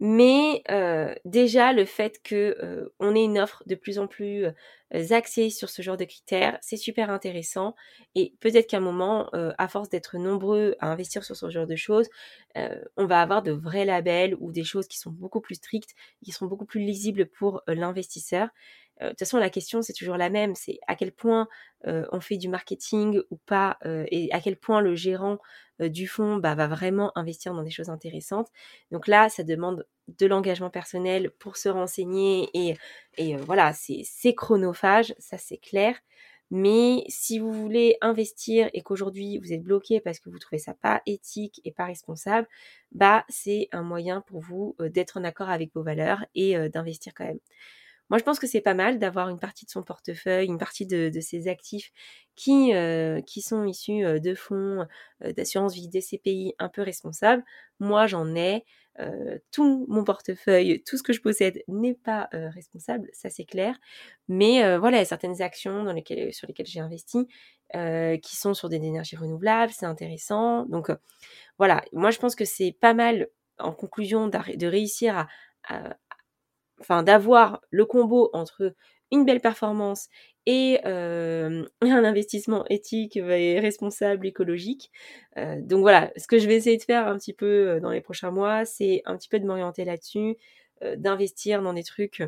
Mais 0.00 0.62
déjà 1.24 1.72
le 1.72 1.84
fait 1.84 2.22
que 2.22 2.90
on 3.00 3.14
ait 3.14 3.24
une 3.24 3.38
offre 3.38 3.62
de 3.66 3.74
plus 3.74 3.98
en 3.98 4.06
plus 4.06 4.46
axée 5.10 5.50
sur 5.50 5.68
ce 5.68 5.82
genre 5.82 5.96
de 5.96 6.04
critères, 6.04 6.58
c'est 6.62 6.76
super 6.76 7.10
intéressant. 7.10 7.74
Et 8.14 8.34
peut-être 8.40 8.68
qu'à 8.68 8.78
un 8.78 8.80
moment, 8.80 9.28
à 9.32 9.68
force 9.68 9.88
d'être 9.88 10.16
nombreux 10.18 10.76
à 10.80 10.90
investir 10.90 11.24
sur 11.24 11.36
ce 11.36 11.50
genre 11.50 11.66
de 11.66 11.76
choses, 11.76 12.08
on 12.96 13.06
va 13.06 13.20
avoir 13.20 13.42
de 13.42 13.52
vrais 13.52 13.84
labels 13.84 14.36
ou 14.40 14.52
des 14.52 14.64
choses 14.64 14.86
qui 14.88 14.98
sont 14.98 15.10
beaucoup 15.10 15.40
plus 15.40 15.56
strictes, 15.56 15.94
qui 16.24 16.32
seront 16.32 16.46
beaucoup 16.46 16.66
plus 16.66 16.80
lisibles 16.80 17.26
pour 17.26 17.62
l'investisseur. 17.66 18.48
De 19.00 19.10
toute 19.10 19.20
façon, 19.20 19.38
la 19.38 19.50
question, 19.50 19.80
c'est 19.80 19.92
toujours 19.92 20.16
la 20.16 20.28
même, 20.30 20.54
c'est 20.54 20.78
à 20.86 20.94
quel 20.94 21.12
point 21.12 21.48
on 21.84 22.20
fait 22.20 22.36
du 22.36 22.48
marketing 22.48 23.20
ou 23.30 23.36
pas, 23.36 23.78
et 23.84 24.32
à 24.32 24.40
quel 24.40 24.56
point 24.56 24.80
le 24.80 24.94
gérant 24.94 25.38
du 25.80 26.06
fonds 26.08 26.36
bah, 26.38 26.54
va 26.54 26.66
vraiment 26.66 27.12
investir 27.16 27.54
dans 27.54 27.62
des 27.62 27.70
choses 27.70 27.90
intéressantes. 27.90 28.48
Donc 28.90 29.06
là, 29.06 29.28
ça 29.28 29.42
demande 29.44 29.86
de 30.18 30.26
l'engagement 30.26 30.70
personnel 30.70 31.30
pour 31.38 31.56
se 31.56 31.68
renseigner, 31.68 32.48
et, 32.54 32.76
et 33.18 33.36
voilà, 33.36 33.72
c'est 33.74 34.34
chronophage, 34.34 35.14
ça 35.18 35.38
c'est 35.38 35.58
clair. 35.58 35.96
Mais 36.50 37.04
si 37.08 37.38
vous 37.38 37.52
voulez 37.52 37.98
investir 38.00 38.70
et 38.72 38.82
qu'aujourd'hui 38.82 39.36
vous 39.38 39.52
êtes 39.52 39.62
bloqué 39.62 40.00
parce 40.00 40.18
que 40.18 40.30
vous 40.30 40.38
trouvez 40.38 40.58
ça 40.58 40.72
pas 40.72 41.02
éthique 41.04 41.60
et 41.64 41.72
pas 41.72 41.84
responsable, 41.84 42.48
bah 42.92 43.24
c'est 43.28 43.68
un 43.72 43.82
moyen 43.82 44.22
pour 44.22 44.40
vous 44.40 44.74
d'être 44.80 45.18
en 45.18 45.24
accord 45.24 45.50
avec 45.50 45.74
vos 45.74 45.82
valeurs 45.82 46.24
et 46.34 46.68
d'investir 46.70 47.12
quand 47.14 47.24
même. 47.26 47.38
Moi, 48.10 48.18
je 48.18 48.24
pense 48.24 48.38
que 48.38 48.46
c'est 48.46 48.60
pas 48.60 48.74
mal 48.74 48.98
d'avoir 48.98 49.28
une 49.28 49.38
partie 49.38 49.66
de 49.66 49.70
son 49.70 49.82
portefeuille, 49.82 50.46
une 50.46 50.58
partie 50.58 50.86
de, 50.86 51.10
ses 51.20 51.48
actifs 51.48 51.92
qui, 52.36 52.74
euh, 52.74 53.20
qui 53.20 53.42
sont 53.42 53.64
issus 53.64 54.04
euh, 54.04 54.18
de 54.18 54.34
fonds 54.34 54.86
euh, 55.24 55.32
d'assurance 55.32 55.74
vie, 55.74 55.88
des 55.88 56.00
CPI 56.00 56.54
un 56.58 56.68
peu 56.68 56.82
responsables. 56.82 57.44
Moi, 57.80 58.06
j'en 58.06 58.34
ai. 58.34 58.64
tout 59.52 59.86
mon 59.88 60.02
portefeuille, 60.02 60.82
tout 60.84 60.96
ce 60.96 61.04
que 61.04 61.12
je 61.12 61.20
possède 61.20 61.62
n'est 61.68 61.94
pas 61.94 62.28
responsable, 62.32 63.08
ça 63.12 63.30
c'est 63.30 63.44
clair. 63.44 63.78
Mais 64.26 64.76
voilà, 64.76 64.98
y 64.98 65.00
a 65.00 65.04
certaines 65.04 65.40
actions 65.40 65.84
sur 66.32 66.48
lesquelles 66.48 66.66
j'ai 66.66 66.80
investi 66.80 67.28
qui 68.22 68.36
sont 68.36 68.54
sur 68.54 68.68
des 68.68 68.76
énergies 68.78 69.14
renouvelables, 69.14 69.72
c'est 69.72 69.86
intéressant. 69.86 70.64
Donc 70.66 70.90
voilà, 71.58 71.84
moi 71.92 72.10
je 72.10 72.18
pense 72.18 72.34
que 72.34 72.44
c'est 72.44 72.72
pas 72.72 72.92
mal 72.92 73.28
en 73.60 73.72
conclusion 73.72 74.26
de 74.26 74.66
réussir 74.66 75.28
à, 75.68 75.88
enfin 76.80 77.02
d'avoir 77.02 77.60
le 77.70 77.84
combo 77.84 78.30
entre 78.32 78.74
une 79.10 79.24
belle 79.24 79.40
performance 79.40 80.08
et 80.46 80.80
un 80.84 81.64
investissement 81.82 82.64
éthique 82.68 83.16
et 83.16 83.60
responsable, 83.60 84.26
écologique. 84.26 84.90
donc 85.36 85.80
voilà, 85.80 86.10
ce 86.16 86.26
que 86.26 86.38
je 86.38 86.46
vais 86.46 86.56
essayer 86.56 86.76
de 86.76 86.82
faire 86.82 87.06
un 87.06 87.18
petit 87.18 87.34
peu 87.34 87.78
dans 87.80 87.90
les 87.90 88.00
prochains 88.00 88.30
mois, 88.30 88.64
c'est 88.64 89.02
un 89.04 89.16
petit 89.16 89.28
peu 89.28 89.38
de 89.40 89.46
m'orienter 89.46 89.84
là-dessus, 89.84 90.36
d'investir 90.96 91.62
dans 91.62 91.74
des 91.74 91.84
trucs 91.84 92.22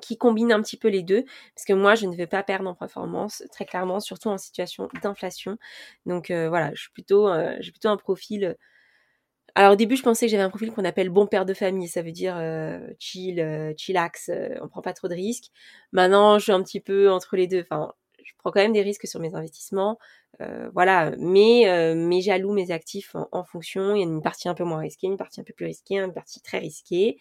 qui 0.00 0.16
combinent 0.16 0.52
un 0.52 0.62
petit 0.62 0.76
peu 0.76 0.88
les 0.88 1.02
deux, 1.02 1.24
parce 1.54 1.64
que 1.66 1.72
moi 1.72 1.94
je 1.94 2.06
ne 2.06 2.14
veux 2.14 2.26
pas 2.26 2.42
perdre 2.42 2.68
en 2.68 2.74
performance, 2.74 3.42
très 3.50 3.64
clairement, 3.66 4.00
surtout 4.00 4.28
en 4.28 4.38
situation 4.38 4.88
d'inflation. 5.02 5.58
Donc 6.06 6.30
voilà, 6.30 6.70
je 6.74 6.82
suis 6.82 6.92
plutôt, 6.92 7.28
j'ai 7.60 7.72
plutôt 7.72 7.88
un 7.88 7.96
profil 7.96 8.56
alors 9.54 9.72
au 9.72 9.76
début, 9.76 9.96
je 9.96 10.02
pensais 10.02 10.26
que 10.26 10.30
j'avais 10.30 10.42
un 10.42 10.50
profil 10.50 10.72
qu'on 10.72 10.84
appelle 10.84 11.08
bon 11.08 11.26
père 11.26 11.44
de 11.44 11.54
famille, 11.54 11.88
ça 11.88 12.02
veut 12.02 12.12
dire 12.12 12.36
euh, 12.38 12.78
chill, 12.98 13.40
euh, 13.40 13.72
chillax, 13.76 14.28
euh, 14.28 14.56
on 14.62 14.68
prend 14.68 14.82
pas 14.82 14.92
trop 14.92 15.08
de 15.08 15.14
risques. 15.14 15.50
Maintenant, 15.92 16.38
je 16.38 16.44
suis 16.44 16.52
un 16.52 16.62
petit 16.62 16.80
peu 16.80 17.10
entre 17.10 17.36
les 17.36 17.46
deux. 17.46 17.62
Enfin, 17.62 17.92
je 18.22 18.32
prends 18.38 18.50
quand 18.50 18.60
même 18.60 18.72
des 18.72 18.82
risques 18.82 19.06
sur 19.06 19.20
mes 19.20 19.34
investissements, 19.34 19.98
voilà. 20.72 21.12
Mais 21.18 21.94
mais 21.94 22.20
j'alloue 22.20 22.52
mes 22.52 22.70
actifs 22.70 23.14
en, 23.32 23.44
fonction. 23.44 23.94
Il 23.94 23.98
y 24.00 24.02
a 24.02 24.06
une 24.06 24.22
partie 24.22 24.48
un 24.48 24.54
peu 24.54 24.64
moins 24.64 24.78
risquée, 24.78 25.06
une 25.06 25.16
partie 25.16 25.40
un 25.40 25.44
peu 25.44 25.52
plus 25.52 25.66
risquée, 25.66 25.98
une 25.98 26.12
partie 26.12 26.40
très 26.40 26.58
risquée. 26.58 27.18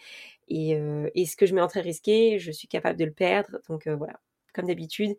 Et, 0.48 0.72
et 1.16 1.26
ce 1.26 1.36
que 1.36 1.46
je 1.46 1.56
mets 1.56 1.62
en 1.62 1.68
très 1.68 1.82
risqué, 1.82 2.40
je 2.40 2.52
suis 2.52 2.68
capable 2.68 3.00
de 3.00 3.06
le 3.06 3.12
perdre. 3.12 3.60
Donc 3.70 3.88
voilà, 3.88 4.20
comme 4.54 4.68
d'habitude, 4.68 5.18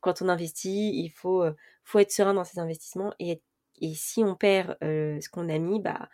quand 0.00 0.22
on 0.22 0.28
investit, 0.28 0.92
il 0.94 1.10
faut 1.10 1.44
faut 1.84 1.98
être 1.98 2.12
serein 2.12 2.34
dans 2.34 2.44
ses 2.44 2.58
investissements 2.58 3.12
et 3.20 3.40
et 3.80 3.94
si 3.94 4.22
on 4.24 4.34
perd 4.34 4.76
ce 4.80 5.28
qu'on 5.28 5.48
a 5.48 5.58
mis, 5.58 5.80
bah 5.80 6.08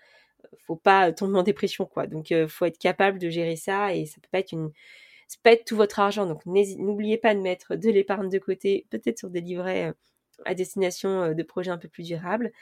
faut 0.67 0.77
pas 0.77 1.13
tomber 1.13 1.39
en 1.39 1.43
dépression 1.43 1.87
quoi. 1.87 2.07
Donc 2.07 2.31
il 2.31 2.49
faut 2.49 2.65
être 2.65 2.79
capable 2.79 3.19
de 3.19 3.29
gérer 3.31 3.57
ça 3.57 3.95
et 3.95 4.07
ça 4.07 4.17
peut 4.21 4.29
pas 4.31 4.41
être 4.41 4.53
une 4.53 4.71
ça 5.29 5.39
peut 5.43 5.51
être 5.51 5.65
tout 5.65 5.77
votre 5.77 6.01
argent. 6.01 6.27
Donc 6.27 6.45
n'oubliez 6.47 7.19
pas 7.19 7.35
de 7.35 7.41
mettre 7.41 7.77
de 7.77 7.91
l'épargne 7.91 8.29
de 8.31 8.39
côté, 8.39 8.87
peut-être 8.91 9.19
sur 9.19 9.31
des 9.31 9.41
livrets 9.41 9.93
à 10.45 10.55
destination 10.55 11.33
de 11.35 11.43
projets 11.43 11.71
un 11.71 11.79
peu 11.79 11.89
plus 11.89 12.05
durables. 12.05 12.53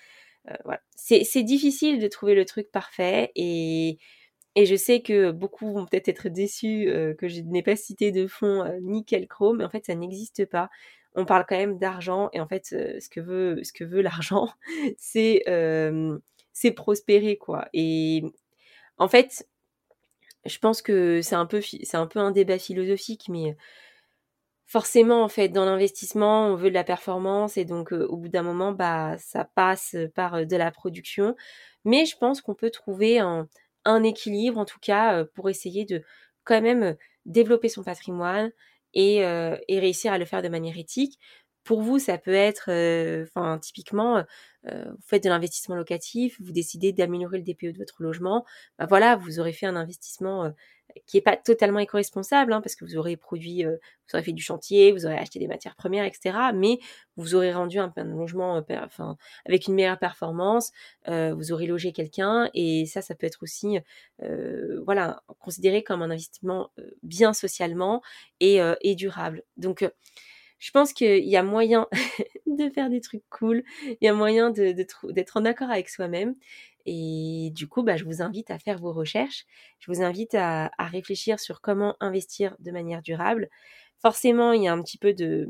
voilà. 0.65 0.81
C'est 0.97 1.43
difficile 1.43 2.01
de 2.01 2.09
trouver 2.09 2.35
le 2.35 2.45
truc 2.45 2.71
parfait 2.71 3.33
et, 3.37 3.99
et 4.57 4.67
je 4.67 4.77
sais 4.77 5.03
que 5.03 5.31
beaucoup 5.31 5.73
vont 5.73 5.87
peut-être 5.87 6.09
être 6.09 6.29
déçus 6.29 6.87
que 7.19 7.29
je 7.29 7.41
n'ai 7.43 7.63
pas 7.63 7.77
cité 7.77 8.13
de 8.13 8.27
fonds 8.27 8.65
nickel 8.83 9.29
chrome, 9.29 9.59
mais 9.59 9.65
en 9.65 9.71
fait 9.71 9.87
ça 9.87 9.95
n'existe 9.95 10.47
pas. 10.47 10.71
On 11.17 11.27
parle 11.27 11.45
quand 11.49 11.57
même 11.57 11.79
d'argent 11.79 12.29
et 12.33 12.41
en 12.41 12.49
fait 12.49 12.67
ce 12.67 13.09
que 13.09 13.21
veut 13.21 13.61
ce 13.63 13.73
que 13.73 13.85
veut 13.85 14.03
l'argent, 14.03 14.49
c'est 14.99 15.43
c'est 16.55 16.71
prospérer 16.71 17.37
quoi. 17.37 17.69
Et 17.75 18.25
en 18.97 19.09
fait, 19.09 19.47
je 20.47 20.59
pense 20.59 20.81
que 20.81 21.21
c'est 21.23 21.35
un 21.35 21.47
peu 21.47 21.61
un 22.21 22.31
débat 22.31 22.59
philosophique, 22.59 23.29
mais 23.29 23.57
forcément 24.67 25.23
en 25.23 25.29
fait 25.29 25.51
dans 25.51 25.67
l'investissement 25.67 26.49
on 26.49 26.57
veut 26.57 26.71
de 26.71 26.75
la 26.75 26.85
performance 26.85 27.59
et 27.59 27.67
donc 27.67 27.93
au 27.93 28.17
bout 28.17 28.29
d'un 28.29 28.43
moment 28.43 28.73
bah 28.73 29.17
ça 29.19 29.45
passe 29.45 29.95
par 30.15 30.47
de 30.47 30.57
la 30.57 30.71
production. 30.71 31.37
Mais 31.85 32.07
je 32.07 32.17
pense 32.17 32.41
qu'on 32.41 32.55
peut 32.55 32.71
trouver 32.71 33.19
un, 33.19 33.47
équilibre 34.05 34.59
en 34.59 34.65
tout 34.65 34.79
cas 34.81 35.25
pour 35.35 35.51
essayer 35.51 35.85
de 35.85 36.03
quand 36.45 36.63
même 36.63 36.97
développer 37.27 37.69
son 37.69 37.83
patrimoine 37.83 38.53
et, 38.95 39.19
et 39.19 39.79
réussir 39.81 40.13
à 40.13 40.19
le 40.19 40.25
faire 40.25 40.43
de 40.43 40.49
manière 40.49 40.79
éthique 40.79 41.19
pour 41.65 41.83
vous, 41.83 41.99
ça 41.99 42.19
peut 42.19 42.35
être, 42.35 42.71
enfin, 43.25 43.59
typiquement, 43.59 44.23
vous 44.65 44.97
faites 45.07 45.25
de 45.25 45.29
l'investissement 45.29 45.77
locatif, 45.77 46.41
vous 46.41 46.53
décidez 46.53 46.93
d'améliorer 46.93 47.39
le 47.39 47.45
DPE 47.45 47.73
de 47.73 47.79
votre 47.79 48.03
logement, 48.03 48.45
bah 48.79 48.87
voilà, 48.87 49.17
vous 49.17 49.41
aurez 49.41 49.53
fait 49.53 49.67
un 49.67 49.77
investissement 49.77 50.53
qui 51.07 51.17
n'est 51.17 51.23
pas 51.23 51.37
totalement 51.37 51.81
éco-responsable, 51.81 52.53
hein, 52.53 52.61
parce 52.61 52.77
que 52.77 52.85
vous 52.85 52.97
aurez 52.97 53.17
produit, 53.17 53.65
vous 53.65 54.15
aurez 54.15 54.23
fait 54.23 54.33
du 54.33 54.43
chantier, 54.43 54.93
vous 54.93 55.07
aurez 55.07 55.17
acheté 55.17 55.39
des 55.39 55.49
matières 55.49 55.77
premières, 55.77 56.05
etc. 56.05 56.37
Mais 56.55 56.79
vous 57.17 57.35
aurez 57.35 57.53
rendu 57.53 57.79
un, 57.79 57.93
logement, 57.97 58.63
enfin, 58.71 59.17
avec 59.45 59.67
une 59.67 59.75
meilleure 59.75 59.99
performance, 59.99 60.73
vous 61.07 61.53
aurez 61.53 61.67
logé 61.67 61.93
quelqu'un, 61.93 62.51
et 62.55 62.87
ça, 62.87 63.03
ça 63.03 63.15
peut 63.15 63.27
être 63.27 63.43
aussi, 63.43 63.79
voilà, 64.85 65.23
considéré 65.41 65.83
comme 65.83 66.03
un 66.03 66.11
investissement 66.11 66.71
bien 67.03 67.33
socialement 67.33 68.03
et, 68.41 68.61
et 68.83 68.95
durable. 68.95 69.43
Donc 69.57 69.85
je 70.65 70.71
pense 70.71 70.95
qu'il 70.95 71.29
y 71.29 71.37
a 71.37 71.43
moyen 71.43 71.89
de 72.47 72.71
faire 72.71 72.89
des 72.89 73.03
trucs 73.03 73.23
cool, 73.29 73.63
il 73.87 73.99
y 74.01 74.09
a 74.09 74.15
moyen 74.15 74.51
d'être 74.51 75.37
en 75.37 75.45
accord 75.45 75.71
avec 75.71 75.91
soi-même. 75.91 76.37
Et 76.87 77.51
du 77.55 77.69
coup, 77.69 77.83
bah, 77.83 77.99
je 77.99 78.05
vous 78.05 78.23
invite 78.23 78.51
à 78.51 78.59
faire 78.59 78.79
vos 78.79 78.95
recherches, 78.95 79.45
je 79.79 79.93
vous 79.93 80.01
invite 80.01 80.35
à, 80.35 80.71
réfléchir 80.79 81.39
sur 81.39 81.61
comment 81.61 81.97
investir 82.01 82.57
de 82.61 82.71
manière 82.71 83.03
durable. 83.03 83.51
Forcément, 84.01 84.53
il 84.53 84.63
y 84.63 84.69
a 84.69 84.73
un 84.73 84.81
petit 84.81 84.97
peu 84.97 85.13
de, 85.13 85.47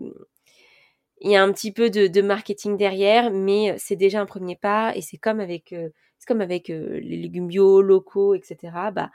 il 1.21 1.31
y 1.31 1.37
a 1.37 1.45
un 1.45 1.53
petit 1.53 1.71
peu 1.71 1.91
de, 1.91 2.21
marketing 2.21 2.77
derrière, 2.77 3.31
mais 3.31 3.77
c'est 3.79 3.95
déjà 3.95 4.21
un 4.21 4.27
premier 4.27 4.57
pas 4.57 4.97
et 4.97 5.01
c'est 5.01 5.19
comme 5.19 5.39
avec, 5.39 5.73
euh, 5.73 5.91
euh, 6.31 7.01
les 7.01 7.17
légumes 7.19 7.47
bio, 7.47 7.83
locaux, 7.83 8.35
etc. 8.35 8.91
Bah, 8.93 9.13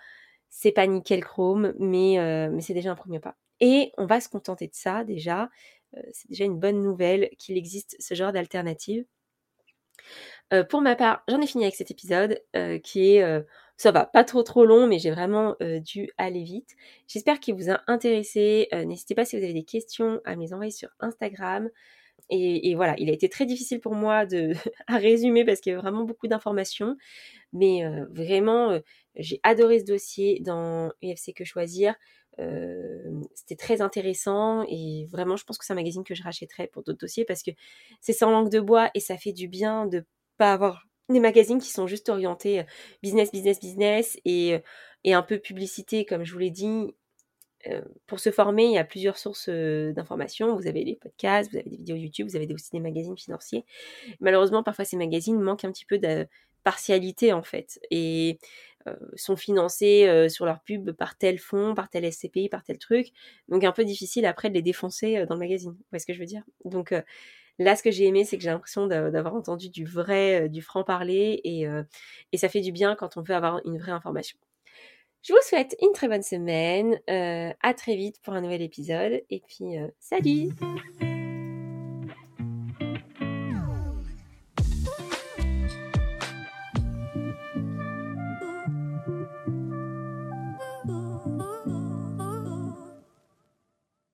c'est 0.49 0.71
pas 0.71 0.87
nickel 0.87 1.25
chrome, 1.25 1.73
euh, 1.77 2.49
mais 2.53 2.61
c'est 2.61 2.73
déjà 2.73 2.89
un 2.91 2.95
premier 2.95 3.19
pas. 3.19 3.35
Et 3.59 3.91
on 3.97 4.05
va 4.05 4.21
se 4.21 4.29
contenter 4.29 4.67
de 4.67 4.75
ça 4.75 5.03
déjà. 5.03 5.49
Euh, 5.97 6.01
c'est 6.11 6.29
déjà 6.29 6.45
une 6.45 6.59
bonne 6.59 6.81
nouvelle 6.81 7.29
qu'il 7.37 7.57
existe 7.57 7.95
ce 7.99 8.13
genre 8.13 8.31
d'alternative. 8.31 9.05
Euh, 10.53 10.63
pour 10.63 10.81
ma 10.81 10.95
part, 10.95 11.23
j'en 11.27 11.41
ai 11.41 11.47
fini 11.47 11.63
avec 11.63 11.75
cet 11.75 11.91
épisode 11.91 12.41
euh, 12.55 12.79
qui 12.79 13.15
est, 13.15 13.43
ça 13.77 13.91
va, 13.91 14.05
pas 14.05 14.23
trop 14.23 14.43
trop 14.43 14.65
long, 14.65 14.87
mais 14.87 14.99
j'ai 14.99 15.11
vraiment 15.11 15.55
dû 15.81 16.09
aller 16.17 16.43
vite. 16.43 16.75
J'espère 17.07 17.39
qu'il 17.39 17.55
vous 17.55 17.69
a 17.69 17.81
intéressé. 17.87 18.67
N'hésitez 18.73 19.15
pas 19.15 19.25
si 19.25 19.37
vous 19.37 19.43
avez 19.43 19.53
des 19.53 19.63
questions 19.63 20.21
à 20.25 20.35
me 20.35 20.41
les 20.41 20.53
envoyer 20.53 20.71
sur 20.71 20.89
Instagram. 20.99 21.69
Et, 22.31 22.75
voilà, 22.75 22.95
il 22.99 23.09
a 23.09 23.13
été 23.13 23.27
très 23.29 23.45
difficile 23.45 23.79
pour 23.79 23.95
moi 23.95 24.25
de, 24.25 24.53
à 24.87 24.97
résumer 24.97 25.45
parce 25.45 25.61
qu'il 25.61 25.71
y 25.71 25.73
avait 25.73 25.81
vraiment 25.81 26.03
beaucoup 26.03 26.27
d'informations. 26.27 26.97
Mais 27.53 27.83
vraiment, 28.09 28.79
j'ai 29.15 29.39
adoré 29.43 29.79
ce 29.79 29.85
dossier 29.85 30.39
dans 30.41 30.91
UFC 31.03 31.33
Que 31.33 31.45
Choisir. 31.45 31.95
Euh, 32.39 33.21
c'était 33.35 33.55
très 33.55 33.81
intéressant 33.81 34.63
et 34.67 35.05
vraiment, 35.11 35.35
je 35.35 35.43
pense 35.43 35.57
que 35.57 35.65
c'est 35.65 35.73
un 35.73 35.75
magazine 35.75 36.03
que 36.03 36.15
je 36.15 36.23
rachèterais 36.23 36.67
pour 36.67 36.83
d'autres 36.83 36.99
dossiers 36.99 37.25
parce 37.25 37.43
que 37.43 37.51
c'est 38.01 38.13
sans 38.13 38.31
langue 38.31 38.49
de 38.49 38.59
bois 38.59 38.89
et 38.93 38.99
ça 38.99 39.17
fait 39.17 39.33
du 39.33 39.47
bien 39.47 39.85
de 39.87 40.05
pas 40.37 40.53
avoir 40.53 40.85
des 41.09 41.19
magazines 41.19 41.59
qui 41.59 41.69
sont 41.71 41.87
juste 41.87 42.07
orientés 42.09 42.59
euh, 42.61 42.63
business, 43.03 43.31
business, 43.31 43.59
business 43.59 44.17
et, 44.25 44.55
euh, 44.55 44.59
et 45.03 45.13
un 45.13 45.23
peu 45.23 45.39
publicité, 45.39 46.05
comme 46.05 46.23
je 46.23 46.31
vous 46.33 46.39
l'ai 46.39 46.51
dit. 46.51 46.93
pour 48.07 48.19
se 48.19 48.31
former, 48.31 48.65
il 48.65 48.71
y 48.73 48.77
a 48.77 48.85
plusieurs 48.85 49.17
sources 49.17 49.49
d'informations. 49.49 50.55
Vous 50.55 50.67
avez 50.67 50.83
les 50.83 50.95
podcasts, 50.95 51.51
vous 51.51 51.57
avez 51.57 51.69
des 51.69 51.77
vidéos 51.77 51.95
YouTube, 51.97 52.27
vous 52.29 52.35
avez 52.35 52.51
aussi 52.53 52.69
des 52.71 52.79
magazines 52.79 53.17
financiers. 53.17 53.65
Malheureusement, 54.21 54.63
parfois 54.63 54.85
ces 54.85 54.97
magazines 54.97 55.39
manquent 55.39 55.65
un 55.65 55.71
petit 55.71 55.85
peu 55.85 55.99
de 55.99 56.27
partialité 56.63 57.33
en 57.33 57.43
fait. 57.43 57.79
Et 57.91 58.39
sont 59.15 59.35
financés 59.35 60.27
sur 60.29 60.45
leur 60.45 60.61
pub 60.61 60.91
par 60.91 61.17
tel 61.17 61.37
fonds, 61.37 61.75
par 61.75 61.89
tel 61.89 62.11
SCPI, 62.11 62.49
par 62.49 62.63
tel 62.63 62.77
truc. 62.77 63.11
Donc 63.47 63.63
un 63.63 63.71
peu 63.71 63.85
difficile 63.85 64.25
après 64.25 64.49
de 64.49 64.53
les 64.53 64.61
défoncer 64.61 65.25
dans 65.25 65.35
le 65.35 65.39
magazine. 65.39 65.71
Vous 65.71 65.85
voyez 65.91 65.99
ce 65.99 66.05
que 66.05 66.13
je 66.13 66.19
veux 66.19 66.25
dire? 66.25 66.43
Donc 66.65 66.93
là, 67.59 67.75
ce 67.75 67.83
que 67.83 67.91
j'ai 67.91 68.05
aimé, 68.05 68.23
c'est 68.23 68.37
que 68.37 68.43
j'ai 68.43 68.49
l'impression 68.49 68.87
d'avoir 68.87 69.35
entendu 69.35 69.69
du 69.69 69.85
vrai, 69.85 70.49
du 70.49 70.61
franc 70.61 70.83
parler 70.83 71.41
et, 71.43 71.65
et 72.31 72.37
ça 72.37 72.49
fait 72.49 72.61
du 72.61 72.71
bien 72.71 72.95
quand 72.95 73.17
on 73.17 73.21
veut 73.21 73.35
avoir 73.35 73.61
une 73.65 73.77
vraie 73.77 73.91
information. 73.91 74.37
Je 75.21 75.33
vous 75.33 75.39
souhaite 75.41 75.75
une 75.81 75.91
très 75.91 76.07
bonne 76.07 76.23
semaine. 76.23 76.99
à 77.07 77.73
très 77.73 77.95
vite 77.95 78.21
pour 78.23 78.33
un 78.33 78.41
nouvel 78.41 78.61
épisode. 78.61 79.21
Et 79.29 79.41
puis, 79.47 79.75
salut 79.99 80.49